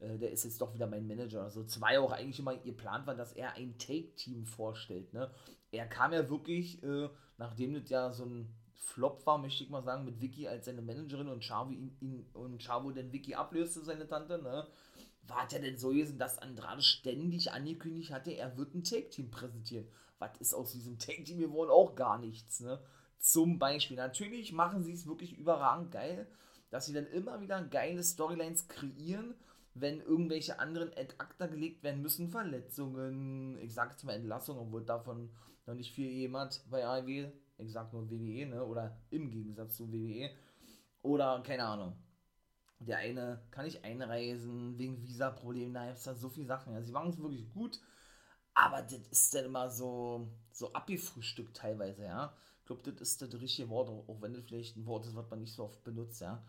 Äh, 0.00 0.18
der 0.18 0.32
ist 0.32 0.44
jetzt 0.44 0.60
doch 0.60 0.74
wieder 0.74 0.86
mein 0.86 1.06
Manager. 1.06 1.42
Also 1.42 1.64
zwei 1.64 2.00
auch 2.00 2.12
eigentlich 2.12 2.38
immer 2.38 2.54
ihr 2.64 2.76
Plan 2.76 3.06
war, 3.06 3.14
dass 3.14 3.32
er 3.32 3.54
ein 3.54 3.78
Take-Team 3.78 4.46
vorstellt, 4.46 5.12
ne? 5.12 5.30
Er 5.72 5.86
kam 5.86 6.12
ja 6.12 6.28
wirklich 6.28 6.82
äh, 6.82 7.08
nachdem 7.40 7.74
das 7.74 7.88
ja 7.88 8.12
so 8.12 8.24
ein 8.24 8.54
Flop 8.74 9.24
war, 9.26 9.38
möchte 9.38 9.64
ich 9.64 9.70
mal 9.70 9.82
sagen, 9.82 10.04
mit 10.04 10.20
Vicky 10.20 10.46
als 10.46 10.66
seine 10.66 10.82
Managerin 10.82 11.28
und 11.28 11.44
Chavo 11.44 11.70
ihn, 11.70 11.96
ihn 12.00 12.26
und 12.34 12.62
Chavo 12.62 12.90
den 12.92 13.12
Vicky 13.12 13.34
ablöste, 13.34 13.80
seine 13.80 14.06
Tante, 14.06 14.40
ne? 14.40 14.66
War 15.26 15.46
es 15.46 15.52
ja 15.52 15.58
denn 15.58 15.78
so 15.78 15.88
gewesen, 15.88 16.18
dass 16.18 16.38
Andrade 16.38 16.82
ständig 16.82 17.52
angekündigt 17.52 18.10
hatte, 18.10 18.32
er 18.32 18.56
wird 18.56 18.74
ein 18.74 18.84
Take-Team 18.84 19.30
präsentieren. 19.30 19.86
Was 20.20 20.38
ist 20.38 20.54
aus 20.54 20.72
diesem 20.72 20.98
Take-Team 20.98 21.38
geworden? 21.38 21.70
Auch 21.70 21.96
gar 21.96 22.18
nichts, 22.18 22.60
ne? 22.60 22.78
Zum 23.18 23.58
Beispiel. 23.58 23.96
Natürlich 23.96 24.52
machen 24.52 24.84
sie 24.84 24.92
es 24.92 25.06
wirklich 25.06 25.36
überragend 25.36 25.90
geil, 25.90 26.28
dass 26.70 26.86
sie 26.86 26.92
dann 26.92 27.06
immer 27.06 27.40
wieder 27.40 27.62
geile 27.64 28.02
Storylines 28.02 28.68
kreieren, 28.68 29.34
wenn 29.74 30.00
irgendwelche 30.00 30.58
anderen 30.58 30.90
ad 30.90 31.14
acta 31.18 31.46
gelegt 31.46 31.82
werden 31.82 32.02
müssen, 32.02 32.30
Verletzungen, 32.30 33.58
ich 33.58 33.74
sag 33.74 33.90
jetzt 33.90 34.04
mal 34.04 34.12
Entlassungen, 34.12 34.60
obwohl 34.60 34.84
davon 34.84 35.30
noch 35.66 35.74
nicht 35.74 35.94
viel 35.94 36.10
jemand 36.10 36.62
bei 36.70 36.86
AEW, 36.86 37.30
ich 37.58 37.72
sag 37.72 37.92
nur 37.92 38.10
WWE, 38.10 38.46
ne? 38.46 38.64
Oder 38.64 38.96
im 39.10 39.30
Gegensatz 39.30 39.76
zu 39.76 39.90
WWE. 39.90 40.30
Oder, 41.02 41.42
keine 41.44 41.64
Ahnung. 41.64 41.96
Der 42.78 42.98
eine 42.98 43.42
kann 43.50 43.64
nicht 43.64 43.84
einreisen 43.84 44.78
wegen 44.78 45.02
Visa-Problemen, 45.02 45.74
da 45.74 45.86
gibt 45.86 45.98
es 45.98 46.04
da 46.04 46.14
so 46.14 46.28
viele 46.28 46.46
Sachen. 46.46 46.72
Ja, 46.72 46.82
sie 46.82 46.92
machen 46.92 47.10
es 47.10 47.18
wirklich 47.18 47.50
gut, 47.52 47.80
aber 48.60 48.82
das 48.82 49.00
ist 49.10 49.34
dann 49.34 49.46
immer 49.46 49.70
so, 49.70 50.28
so 50.52 50.72
abgefrühstückt 50.72 51.56
teilweise, 51.56 52.04
ja. 52.04 52.34
Ich 52.60 52.66
glaube, 52.66 52.90
das 52.90 53.00
ist 53.00 53.22
das 53.22 53.40
richtige 53.40 53.68
Wort, 53.70 53.88
auch 53.88 54.20
wenn 54.20 54.34
das 54.34 54.44
vielleicht 54.44 54.76
ein 54.76 54.86
Wort 54.86 55.06
ist, 55.06 55.16
was 55.16 55.28
man 55.30 55.40
nicht 55.40 55.54
so 55.54 55.64
oft 55.64 55.82
benutzt, 55.82 56.20
ja. 56.20 56.42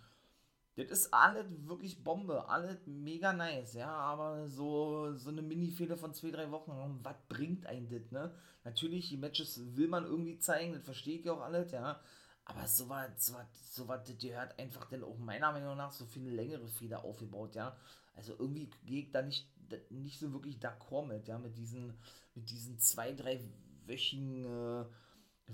Das 0.76 0.88
ist 0.90 1.14
alles 1.14 1.46
wirklich 1.68 2.04
Bombe, 2.04 2.48
alles 2.48 2.86
mega 2.86 3.34
nice, 3.34 3.74
ja, 3.74 3.90
aber 3.90 4.48
so, 4.50 5.14
so 5.16 5.30
eine 5.30 5.42
Mini-Fehler 5.42 5.98
von 5.98 6.14
zwei, 6.14 6.32
drei 6.32 6.52
Wochen, 6.52 7.00
was 7.04 7.16
bringt 7.30 7.66
ein 7.66 7.90
das, 7.90 8.12
ne? 8.12 8.34
Natürlich, 8.64 9.10
die 9.10 9.18
Matches 9.18 9.76
will 9.76 9.88
man 9.88 10.06
irgendwie 10.06 10.38
zeigen, 10.38 10.74
das 10.74 10.84
verstehe 10.84 11.20
ich 11.20 11.30
auch 11.30 11.42
alles, 11.42 11.72
ja, 11.72 12.00
aber 12.46 12.68
so 12.68 12.90
was, 12.90 13.32
so 13.74 13.86
das 13.86 14.18
gehört 14.18 14.58
einfach 14.60 14.90
dann 14.90 15.04
auch 15.04 15.18
meiner 15.18 15.52
Meinung 15.52 15.78
nach 15.78 15.92
so 15.92 16.06
viel 16.06 16.28
längere 16.30 16.68
Fehler 16.68 17.04
aufgebaut, 17.06 17.56
ja. 17.56 17.76
Also 18.16 18.36
irgendwie 18.38 18.70
gehe 18.86 19.04
ich 19.04 19.12
da 19.12 19.22
nicht, 19.22 19.48
nicht 19.90 20.20
so 20.20 20.32
wirklich 20.34 20.58
d'accord 20.58 21.08
mit, 21.08 21.28
ja, 21.28 21.38
mit 21.38 21.58
diesen, 21.58 21.94
mit 22.36 22.50
diesen 22.50 22.80
zwei, 22.80 23.14
drei 23.14 23.40
wöchigen, 23.86 24.46
äh, 24.46 24.86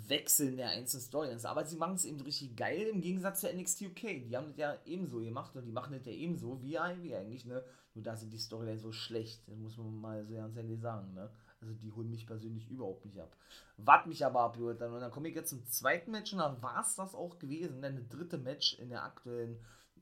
Wechseln 0.07 0.57
der 0.57 0.69
einzelnen 0.69 1.03
Storylines. 1.03 1.45
Aber 1.45 1.65
sie 1.65 1.77
machen 1.77 1.95
es 1.95 2.05
eben 2.05 2.21
richtig 2.21 2.55
geil 2.55 2.87
im 2.87 3.01
Gegensatz 3.01 3.41
zu 3.41 3.51
NXT 3.51 3.83
UK. 3.83 4.23
Die 4.27 4.35
haben 4.35 4.47
das 4.47 4.57
ja 4.57 4.77
ebenso 4.85 5.19
gemacht 5.19 5.55
und 5.55 5.65
die 5.65 5.71
machen 5.71 5.93
das 5.93 6.05
ja 6.05 6.11
ebenso 6.11 6.61
wie 6.61 6.75
IW 6.75 7.15
eigentlich, 7.15 7.45
ne? 7.45 7.63
Nur 7.93 8.03
da 8.03 8.15
sind 8.15 8.31
die 8.31 8.37
Storylines 8.37 8.83
so 8.83 8.91
schlecht, 8.91 9.47
das 9.47 9.57
muss 9.57 9.77
man 9.77 9.99
mal 9.99 10.25
so 10.25 10.35
ganz 10.35 10.55
ehrlich 10.55 10.79
sagen, 10.79 11.13
ne? 11.13 11.31
Also 11.59 11.73
die 11.73 11.91
holen 11.91 12.11
mich 12.11 12.27
persönlich 12.27 12.69
überhaupt 12.69 13.05
nicht 13.05 13.19
ab. 13.19 13.35
Was 13.77 14.05
mich 14.05 14.23
aber 14.23 14.53
dann, 14.77 14.93
und 14.93 14.99
dann 14.99 15.11
komme 15.11 15.29
ich 15.29 15.35
jetzt 15.35 15.49
zum 15.49 15.65
zweiten 15.65 16.11
Match 16.11 16.31
und 16.33 16.39
dann 16.39 16.61
war 16.61 16.81
es 16.81 16.95
das 16.95 17.15
auch 17.15 17.39
gewesen, 17.39 17.81
denn 17.81 17.95
das 17.95 18.07
dritte 18.09 18.37
Match 18.37 18.77
in 18.77 18.89
der 18.89 19.03
aktuellen, 19.03 19.57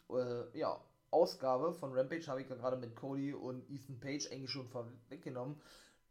äh, 0.10 0.60
ja, 0.60 0.78
Ausgabe 1.12 1.74
von 1.74 1.94
Rampage 1.94 2.28
habe 2.28 2.42
ich 2.42 2.48
gerade 2.48 2.78
mit 2.78 2.96
Cody 2.96 3.34
und 3.34 3.70
Ethan 3.70 4.00
Page 4.00 4.32
eigentlich 4.32 4.52
schon 4.52 4.68
vorweggenommen. 4.68 5.62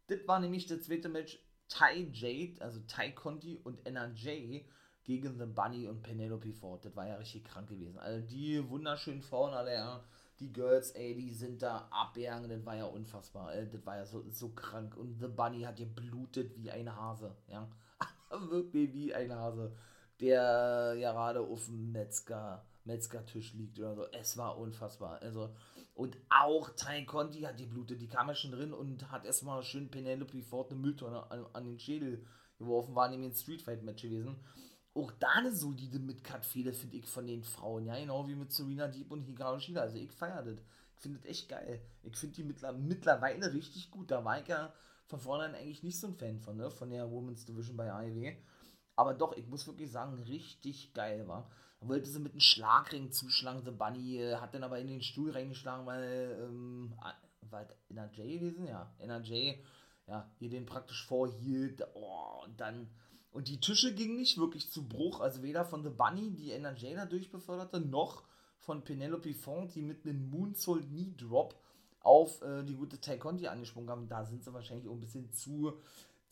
Das 0.07 0.27
war 0.27 0.39
nämlich 0.39 0.67
das 0.67 0.83
zweite 0.83 1.09
Match 1.09 1.39
Ty 1.67 2.09
Jade, 2.11 2.61
also 2.61 2.79
Ty 2.81 3.13
Conti 3.13 3.59
und 3.63 3.85
NRJ 3.85 4.65
gegen 5.03 5.37
The 5.37 5.45
Bunny 5.45 5.87
und 5.87 6.01
Penelope 6.01 6.53
Ford. 6.53 6.83
Das 6.83 6.95
war 6.95 7.07
ja 7.07 7.15
richtig 7.15 7.45
krank 7.45 7.69
gewesen. 7.69 7.97
Also 7.99 8.25
die 8.27 8.67
wunderschönen 8.69 9.21
Frauen 9.21 9.53
alle, 9.53 9.73
ja, 9.73 10.03
die 10.39 10.51
Girls, 10.51 10.91
ey, 10.91 11.15
die 11.15 11.33
sind 11.33 11.61
da 11.61 11.87
abgegangen, 11.91 12.49
das 12.49 12.65
war 12.65 12.75
ja 12.75 12.85
unfassbar. 12.85 13.53
Ey, 13.53 13.69
das 13.69 13.85
war 13.85 13.97
ja 13.97 14.05
so, 14.05 14.23
so 14.31 14.49
krank. 14.49 14.97
Und 14.97 15.19
The 15.19 15.27
Bunny 15.27 15.61
hat 15.61 15.77
geblutet 15.77 16.55
wie 16.55 16.71
ein 16.71 16.93
Hase, 16.93 17.35
ja. 17.47 17.67
Wirklich 18.49 18.93
wie 18.93 19.13
ein 19.13 19.33
Hase, 19.33 19.71
der 20.19 20.95
ja 20.97 21.11
gerade 21.13 21.39
auf 21.41 21.65
dem 21.65 21.91
Metzger, 21.91 22.65
Metzgertisch 22.85 23.53
liegt 23.53 23.79
oder 23.79 23.95
so. 23.95 24.05
Es 24.11 24.37
war 24.37 24.57
unfassbar. 24.57 25.21
Also, 25.21 25.49
und 25.95 26.17
auch 26.29 26.69
Ty 26.69 27.05
Conti 27.05 27.41
hat 27.41 27.59
die 27.59 27.65
Blute, 27.65 27.97
die 27.97 28.07
kam 28.07 28.27
ja 28.27 28.35
schon 28.35 28.51
drin 28.51 28.73
und 28.73 29.11
hat 29.11 29.25
erstmal 29.25 29.63
schön 29.63 29.89
Penelope 29.89 30.41
Ford 30.43 30.71
eine 30.71 30.79
Mülltonne 30.79 31.29
an, 31.31 31.45
an 31.53 31.65
den 31.65 31.79
Schädel 31.79 32.25
geworfen, 32.57 32.95
war 32.95 33.09
nämlich 33.09 33.31
ein 33.31 33.35
Streetfight-Match 33.35 34.03
gewesen. 34.03 34.35
Auch 34.93 35.11
da 35.19 35.27
eine 35.29 35.53
solide 35.53 35.99
Mid-Cut-Fehde, 35.99 36.73
finde 36.73 36.97
ich, 36.97 37.07
von 37.07 37.27
den 37.27 37.43
Frauen. 37.43 37.85
Ja, 37.85 37.99
genau 37.99 38.27
wie 38.27 38.35
mit 38.35 38.53
Serena 38.53 38.87
Deep 38.87 39.11
und 39.11 39.23
Hikaru 39.23 39.59
Shida. 39.59 39.81
Also 39.81 39.97
ich 39.97 40.11
feiere 40.11 40.43
das. 40.43 40.59
Ich 40.95 41.01
finde 41.01 41.19
das 41.19 41.29
echt 41.29 41.49
geil. 41.49 41.81
Ich 42.03 42.15
finde 42.15 42.35
die 42.35 42.43
mittler 42.43 42.71
mittlerweile 42.71 43.51
richtig 43.51 43.91
gut. 43.91 44.11
Da 44.11 44.23
war 44.23 44.39
ich 44.39 44.47
ja 44.47 44.73
von 45.07 45.19
vornherein 45.19 45.55
eigentlich 45.55 45.83
nicht 45.83 45.99
so 45.99 46.07
ein 46.07 46.15
Fan 46.15 46.39
von, 46.39 46.55
ne? 46.55 46.71
Von 46.71 46.89
der 46.89 47.11
Women's 47.11 47.45
Division 47.45 47.75
bei 47.75 47.91
AEW. 47.91 48.35
Aber 48.95 49.13
doch, 49.13 49.35
ich 49.35 49.47
muss 49.47 49.67
wirklich 49.67 49.91
sagen, 49.91 50.17
richtig 50.23 50.93
geil 50.93 51.27
war. 51.27 51.51
Da 51.79 51.87
wollte 51.87 52.09
sie 52.09 52.19
mit 52.19 52.33
einem 52.33 52.41
Schlagring 52.41 53.11
zuschlagen. 53.11 53.63
The 53.65 53.71
Bunny 53.71 54.17
äh, 54.17 54.35
hat 54.35 54.53
dann 54.53 54.63
aber 54.63 54.79
in 54.79 54.87
den 54.87 55.01
Stuhl 55.01 55.31
reingeschlagen, 55.31 55.85
weil, 55.85 56.37
ähm, 56.41 56.93
war 57.49 57.67
NRJ 57.89 58.39
gewesen? 58.39 58.67
Ja, 58.67 58.93
NRJ, 58.99 59.55
ja, 60.07 60.29
hier 60.37 60.49
den 60.49 60.65
praktisch 60.65 61.05
vorhielt. 61.05 61.85
Oh, 61.93 62.43
und 62.45 62.59
dann, 62.59 62.89
und 63.31 63.47
die 63.47 63.59
Tische 63.59 63.93
gingen 63.93 64.17
nicht 64.17 64.37
wirklich 64.37 64.71
zu 64.71 64.87
Bruch. 64.87 65.19
Also 65.19 65.43
weder 65.43 65.65
von 65.65 65.83
The 65.83 65.89
Bunny, 65.89 66.31
die 66.31 66.51
NRJ 66.51 66.95
dadurch 66.95 67.31
beförderte, 67.31 67.79
noch 67.79 68.23
von 68.59 68.83
Penelope 68.83 69.33
Font, 69.33 69.75
die 69.75 69.81
mit 69.81 70.05
einem 70.05 70.29
Moonsault 70.29 70.87
Knee 70.87 71.13
Drop 71.17 71.55
auf 71.99 72.41
äh, 72.41 72.63
die 72.63 72.75
gute 72.75 72.99
Tai 73.01 73.17
Conti 73.17 73.47
angesprungen 73.47 73.89
haben. 73.89 74.07
Da 74.07 74.25
sind 74.25 74.43
sie 74.43 74.53
wahrscheinlich 74.53 74.87
auch 74.87 74.93
ein 74.93 74.99
bisschen 74.99 75.31
zu 75.31 75.73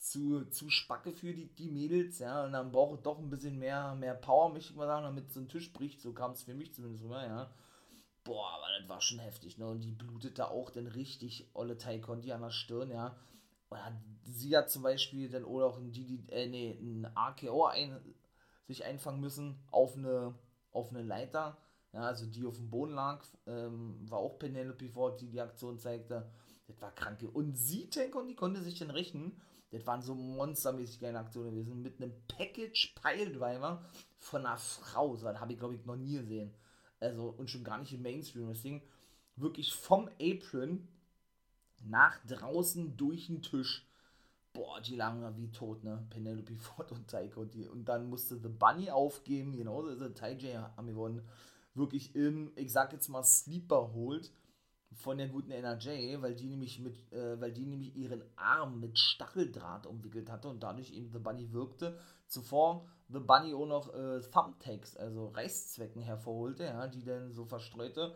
zu, 0.04 0.44
zu 0.50 0.70
spacke 0.70 1.14
für 1.14 1.34
die, 1.34 1.48
die 1.56 1.70
Mädels, 1.70 2.20
ja, 2.20 2.44
und 2.44 2.52
dann 2.52 2.72
braucht 2.74 2.98
es 2.98 3.04
doch 3.04 3.20
ein 3.20 3.30
bisschen 3.30 3.58
mehr, 3.58 3.96
mehr 3.96 4.14
Power, 4.14 4.52
möchte 4.52 4.72
ich 4.72 4.76
mal 4.76 4.86
sagen, 4.86 5.06
damit 5.06 5.32
so 5.32 5.40
ein 5.40 5.48
Tisch 5.48 5.72
bricht, 5.72 6.02
so 6.02 6.12
kam 6.12 6.32
es 6.32 6.44
für 6.44 6.54
mich 6.54 6.74
zumindest 6.74 7.06
rüber, 7.06 7.26
ja. 7.26 7.50
Boah, 8.26 8.50
aber 8.52 8.66
das 8.80 8.90
war 8.90 9.00
schon 9.00 9.20
heftig, 9.20 9.58
ne, 9.58 9.66
und 9.66 9.80
die 9.80 9.92
blutete 9.92 10.52
auch 10.52 10.72
dann 10.72 10.88
richtig 10.88 11.50
olle 11.54 11.78
Conti 12.02 12.34
an 12.34 12.42
der 12.42 12.50
Stirn, 12.50 12.92
ja. 12.92 13.16
Und 13.70 13.80
sie 14.26 14.58
hat 14.58 14.70
zum 14.70 14.84
Beispiel 14.84 15.30
dann 15.30 15.46
oder 15.46 15.68
auch 15.68 15.78
ein, 15.78 15.94
Didi, 15.94 16.22
äh, 16.28 16.48
nee, 16.48 16.78
ein 16.82 17.08
AKO 17.16 17.66
ein, 17.68 17.98
sich 18.68 18.84
einfangen 18.84 19.22
müssen 19.22 19.58
auf 19.72 19.96
eine, 19.96 20.36
auf 20.74 20.90
eine 20.90 21.02
Leiter, 21.02 21.58
ja, 21.94 22.02
also 22.02 22.26
die 22.26 22.46
auf 22.46 22.58
dem 22.58 22.70
Boden 22.70 22.94
lag, 22.94 23.24
ähm, 23.48 23.98
war 24.10 24.20
auch 24.20 24.38
Penelope 24.38 24.90
Ford, 24.90 25.22
die 25.22 25.30
die 25.30 25.40
Aktion 25.40 25.80
zeigte. 25.80 26.30
Das 26.68 26.82
war 26.82 26.92
kranke. 26.92 27.30
Und 27.30 27.58
sie, 27.58 27.90
Conti, 28.12 28.36
konnte 28.36 28.62
sich 28.62 28.80
dann 28.80 28.90
richten 28.90 29.40
das 29.74 29.88
waren 29.88 30.04
so 30.04 30.14
monstermäßig 30.14 31.00
geile 31.00 31.18
Aktionen 31.18 31.50
gewesen. 31.50 31.82
Mit 31.82 32.00
einem 32.00 32.14
Package 32.28 32.94
Piledriver 33.02 33.84
von 34.20 34.46
einer 34.46 34.58
Frau. 34.58 35.16
So, 35.16 35.26
das 35.26 35.40
habe 35.40 35.54
ich, 35.54 35.60
glaube 35.60 35.74
ich, 35.74 35.84
noch 35.84 35.96
nie 35.96 36.18
gesehen. 36.18 36.54
Also, 37.00 37.34
und 37.38 37.50
schon 37.50 37.64
gar 37.64 37.80
nicht 37.80 37.92
im 37.92 38.04
Mainstream. 38.04 38.48
Deswegen 38.48 38.84
wirklich 39.36 39.74
vom 39.74 40.10
Apron 40.22 40.88
nach 41.84 42.24
draußen 42.28 42.96
durch 42.98 43.26
den 43.26 43.42
Tisch. 43.42 43.88
Boah, 44.54 44.80
die 44.80 44.96
lagen 44.96 45.38
wie 45.38 45.50
tot, 45.50 45.84
ne? 45.84 46.06
Penelope 46.12 46.56
Ford 46.60 46.92
und 46.92 47.10
Taiko. 47.10 47.42
Und, 47.42 47.56
und 47.56 47.86
dann 47.86 48.08
musste 48.08 48.40
The 48.40 48.50
Bunny 48.50 48.92
aufgeben. 48.92 49.58
Genauso 49.58 49.90
ist 49.90 50.02
es. 50.02 50.14
Tai 50.14 50.38
haben 50.78 50.88
gewonnen. 50.88 51.28
Wirklich 51.74 52.16
im, 52.16 52.52
ich 52.56 52.72
sag 52.72 52.94
jetzt 52.94 53.10
mal, 53.10 53.24
Sleeper 53.24 53.92
holt 53.94 54.32
von 54.96 55.18
der 55.18 55.28
guten 55.28 55.52
NRJ, 55.52 56.22
weil 56.22 56.36
die 56.36 56.48
nämlich 56.48 56.80
mit, 56.80 57.12
äh, 57.12 57.40
weil 57.40 57.52
die 57.52 57.66
nämlich 57.66 57.96
ihren 57.96 58.24
Arm 58.36 58.80
mit 58.80 58.98
Stacheldraht 58.98 59.86
umwickelt 59.86 60.30
hatte 60.30 60.48
und 60.48 60.62
dadurch 60.62 60.92
eben 60.92 61.12
The 61.12 61.20
Bunny 61.20 61.52
wirkte. 61.52 61.98
Zuvor 62.28 62.86
The 63.10 63.20
Bunny 63.20 63.54
auch 63.54 63.66
noch 63.66 63.94
äh, 63.94 64.22
Thumbtacks, 64.22 64.96
also 64.98 65.28
Reißzwecken 65.28 66.02
hervorholte, 66.02 66.64
ja, 66.64 66.88
die 66.88 67.04
dann 67.04 67.32
so 67.32 67.46
verstreute. 67.46 68.16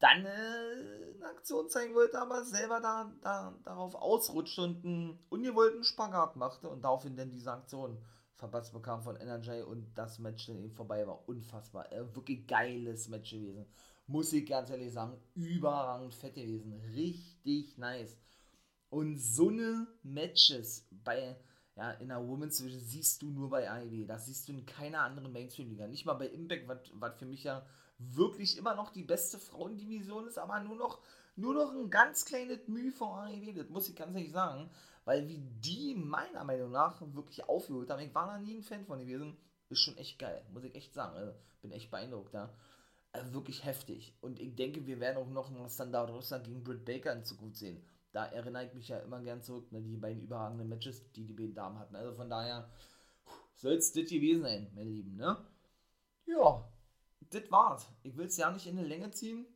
Dann 0.00 0.24
äh, 0.24 1.14
eine 1.16 1.26
Aktion 1.26 1.68
zeigen 1.68 1.94
wollte, 1.94 2.20
aber 2.20 2.44
selber 2.44 2.80
da, 2.80 3.12
da, 3.22 3.54
darauf 3.64 3.94
ausrutschte 3.94 4.62
und 4.62 4.84
einen 4.84 5.18
ungewollten 5.28 5.82
Spagat 5.82 6.36
machte 6.36 6.68
und 6.68 6.82
daraufhin 6.82 7.16
dann 7.16 7.30
diese 7.30 7.52
Aktion 7.52 7.98
verpasst 8.36 8.72
bekam 8.72 9.02
von 9.02 9.16
NRJ 9.16 9.62
und 9.62 9.92
das 9.96 10.20
Match 10.20 10.46
dann 10.46 10.60
eben 10.60 10.74
vorbei 10.74 11.04
war. 11.06 11.28
Unfassbar. 11.28 11.92
Äh, 11.92 12.14
wirklich 12.14 12.46
geiles 12.46 13.08
Match 13.08 13.32
gewesen 13.32 13.66
muss 14.08 14.32
ich 14.32 14.46
ganz 14.46 14.70
ehrlich 14.70 14.92
sagen, 14.92 15.16
überragend 15.34 16.14
fett 16.14 16.34
gewesen. 16.34 16.80
Richtig 16.94 17.76
nice. 17.76 18.16
Und 18.90 19.18
so 19.18 19.48
eine 19.48 19.86
Matches 20.02 20.88
bei, 20.90 21.36
ja, 21.76 21.90
in 21.92 22.08
der 22.08 22.26
Women's 22.26 22.56
Division 22.56 22.80
siehst 22.80 23.20
du 23.22 23.30
nur 23.30 23.50
bei 23.50 23.70
AEW. 23.70 24.06
Das 24.06 24.26
siehst 24.26 24.48
du 24.48 24.52
in 24.52 24.64
keiner 24.64 25.00
anderen 25.00 25.30
Mainstream-Liga. 25.30 25.86
Nicht 25.86 26.06
mal 26.06 26.14
bei 26.14 26.28
Impact, 26.28 26.66
was 26.94 27.18
für 27.18 27.26
mich 27.26 27.44
ja 27.44 27.66
wirklich 27.98 28.56
immer 28.56 28.74
noch 28.74 28.90
die 28.90 29.02
beste 29.02 29.38
Frauendivision 29.38 30.26
ist, 30.26 30.38
aber 30.38 30.60
nur 30.60 30.76
noch, 30.76 31.00
nur 31.36 31.52
noch 31.52 31.72
ein 31.72 31.90
ganz 31.90 32.24
kleines 32.24 32.66
Mühe 32.66 32.92
von 32.92 33.10
AEW. 33.10 33.52
Das 33.52 33.68
muss 33.68 33.88
ich 33.90 33.94
ganz 33.94 34.14
ehrlich 34.16 34.32
sagen. 34.32 34.70
Weil 35.04 35.28
wie 35.28 35.38
die 35.38 35.94
meiner 35.94 36.44
Meinung 36.44 36.70
nach 36.70 37.00
wirklich 37.14 37.46
aufgeholt 37.48 37.90
haben, 37.90 38.00
ich 38.00 38.14
war 38.14 38.26
da 38.26 38.38
nie 38.38 38.56
ein 38.56 38.62
Fan 38.62 38.84
von 38.84 38.98
gewesen, 39.00 39.36
ist 39.68 39.80
schon 39.80 39.96
echt 39.98 40.18
geil. 40.18 40.44
Muss 40.52 40.64
ich 40.64 40.74
echt 40.74 40.94
sagen. 40.94 41.16
Also, 41.16 41.34
bin 41.60 41.72
echt 41.72 41.90
beeindruckt, 41.90 42.32
ja. 42.32 42.50
Also 43.18 43.34
wirklich 43.34 43.64
heftig. 43.64 44.14
Und 44.20 44.38
ich 44.38 44.54
denke, 44.54 44.86
wir 44.86 45.00
werden 45.00 45.18
auch 45.18 45.28
noch 45.28 45.50
einen 45.50 45.68
Standard 45.68 46.10
Rossa 46.10 46.38
gegen 46.38 46.62
Britt 46.62 46.84
Baker 46.84 47.12
in 47.12 47.24
Zukunft 47.24 47.56
sehen. 47.56 47.82
Da 48.12 48.26
erinnere 48.26 48.66
ich 48.66 48.74
mich 48.74 48.88
ja 48.88 48.98
immer 49.00 49.20
gern 49.20 49.42
zurück, 49.42 49.70
ne, 49.72 49.82
die 49.82 49.96
beiden 49.96 50.22
überragenden 50.22 50.68
Matches, 50.68 51.10
die 51.12 51.26
die 51.26 51.32
beiden 51.32 51.54
Damen 51.54 51.78
hatten. 51.78 51.96
Also 51.96 52.14
von 52.14 52.30
daher 52.30 52.70
soll 53.56 53.74
es 53.74 53.92
das 53.92 54.08
gewesen 54.08 54.42
sein, 54.42 54.70
meine 54.74 54.90
Lieben, 54.90 55.16
ne? 55.16 55.36
Ja, 56.26 56.68
das 57.30 57.50
war's. 57.50 57.88
Ich 58.02 58.16
will 58.16 58.26
es 58.26 58.36
ja 58.36 58.50
nicht 58.50 58.66
in 58.66 58.78
eine 58.78 58.86
Länge 58.86 59.10
ziehen. 59.10 59.46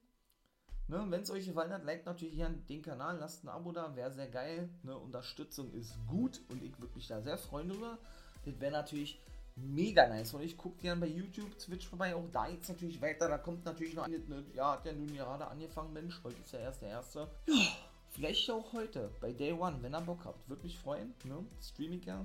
Ne, 0.88 1.06
Wenn 1.08 1.22
es 1.22 1.30
euch 1.30 1.46
gefallen 1.46 1.72
hat, 1.72 1.84
liked 1.84 2.06
natürlich 2.06 2.34
hier 2.34 2.48
den 2.48 2.82
Kanal, 2.82 3.16
lasst 3.18 3.44
ein 3.44 3.48
Abo 3.48 3.72
da, 3.72 3.94
wäre 3.94 4.12
sehr 4.12 4.28
geil. 4.28 4.68
Ne? 4.82 4.98
Unterstützung 4.98 5.72
ist 5.72 5.94
gut 6.06 6.42
und 6.48 6.62
ich 6.62 6.78
würde 6.80 6.94
mich 6.94 7.06
da 7.06 7.22
sehr 7.22 7.38
freuen 7.38 7.68
drüber. 7.68 7.98
Das 8.44 8.60
wäre 8.60 8.72
natürlich 8.72 9.20
mega 9.56 10.06
nice. 10.08 10.34
Und 10.34 10.42
ich 10.42 10.56
gucke 10.56 10.80
gerne 10.80 11.00
bei 11.00 11.06
YouTube, 11.06 11.58
Twitch 11.58 11.86
vorbei. 11.86 12.14
Auch 12.14 12.28
da 12.32 12.48
jetzt 12.48 12.68
natürlich 12.68 13.00
weiter. 13.00 13.28
Da 13.28 13.38
kommt 13.38 13.64
natürlich 13.64 13.94
noch 13.94 14.04
eine. 14.04 14.44
Ja, 14.54 14.72
hat 14.72 14.86
ja 14.86 14.92
nun 14.92 15.08
gerade 15.08 15.46
angefangen, 15.46 15.92
Mensch. 15.92 16.20
Heute 16.24 16.36
ist 16.42 16.52
ja 16.52 16.60
erst 16.60 16.82
der 16.82 16.88
erste. 16.90 17.28
Ja, 17.46 17.76
vielleicht 18.10 18.50
auch 18.50 18.72
heute 18.72 19.10
bei 19.20 19.32
Day 19.32 19.52
One, 19.52 19.82
wenn 19.82 19.94
ihr 19.94 20.00
Bock 20.00 20.24
habt. 20.24 20.48
Würde 20.48 20.62
mich 20.62 20.78
freuen. 20.78 21.14
Ne? 21.24 21.44
Stream 21.60 21.92
ich 21.92 22.04
ja 22.04 22.24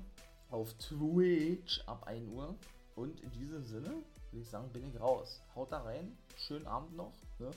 auf 0.50 0.74
Twitch 0.76 1.82
ab 1.86 2.06
1 2.08 2.30
Uhr. 2.32 2.56
Und 2.96 3.20
in 3.22 3.32
diesem 3.32 3.63
Sinne 3.63 3.90
würde 4.32 4.42
ich 4.42 4.50
sagen, 4.50 4.70
bin 4.72 4.88
ich 4.88 5.00
raus. 5.00 5.42
Haut 5.56 5.72
da 5.72 5.82
rein. 5.82 6.18
Schönen 6.38 6.66
Abend 6.66 6.96
noch. 6.96 7.13
Ne? 7.40 7.52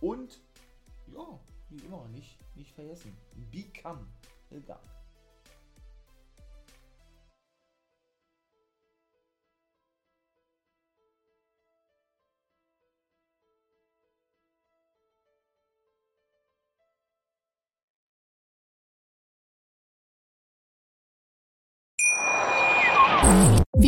Und 0.00 0.40
ja, 1.12 1.38
wie 1.70 1.84
immer, 1.84 2.06
nicht, 2.08 2.38
nicht 2.56 2.72
vergessen. 2.72 3.16
Become. 3.50 4.06
Egal. 4.50 4.80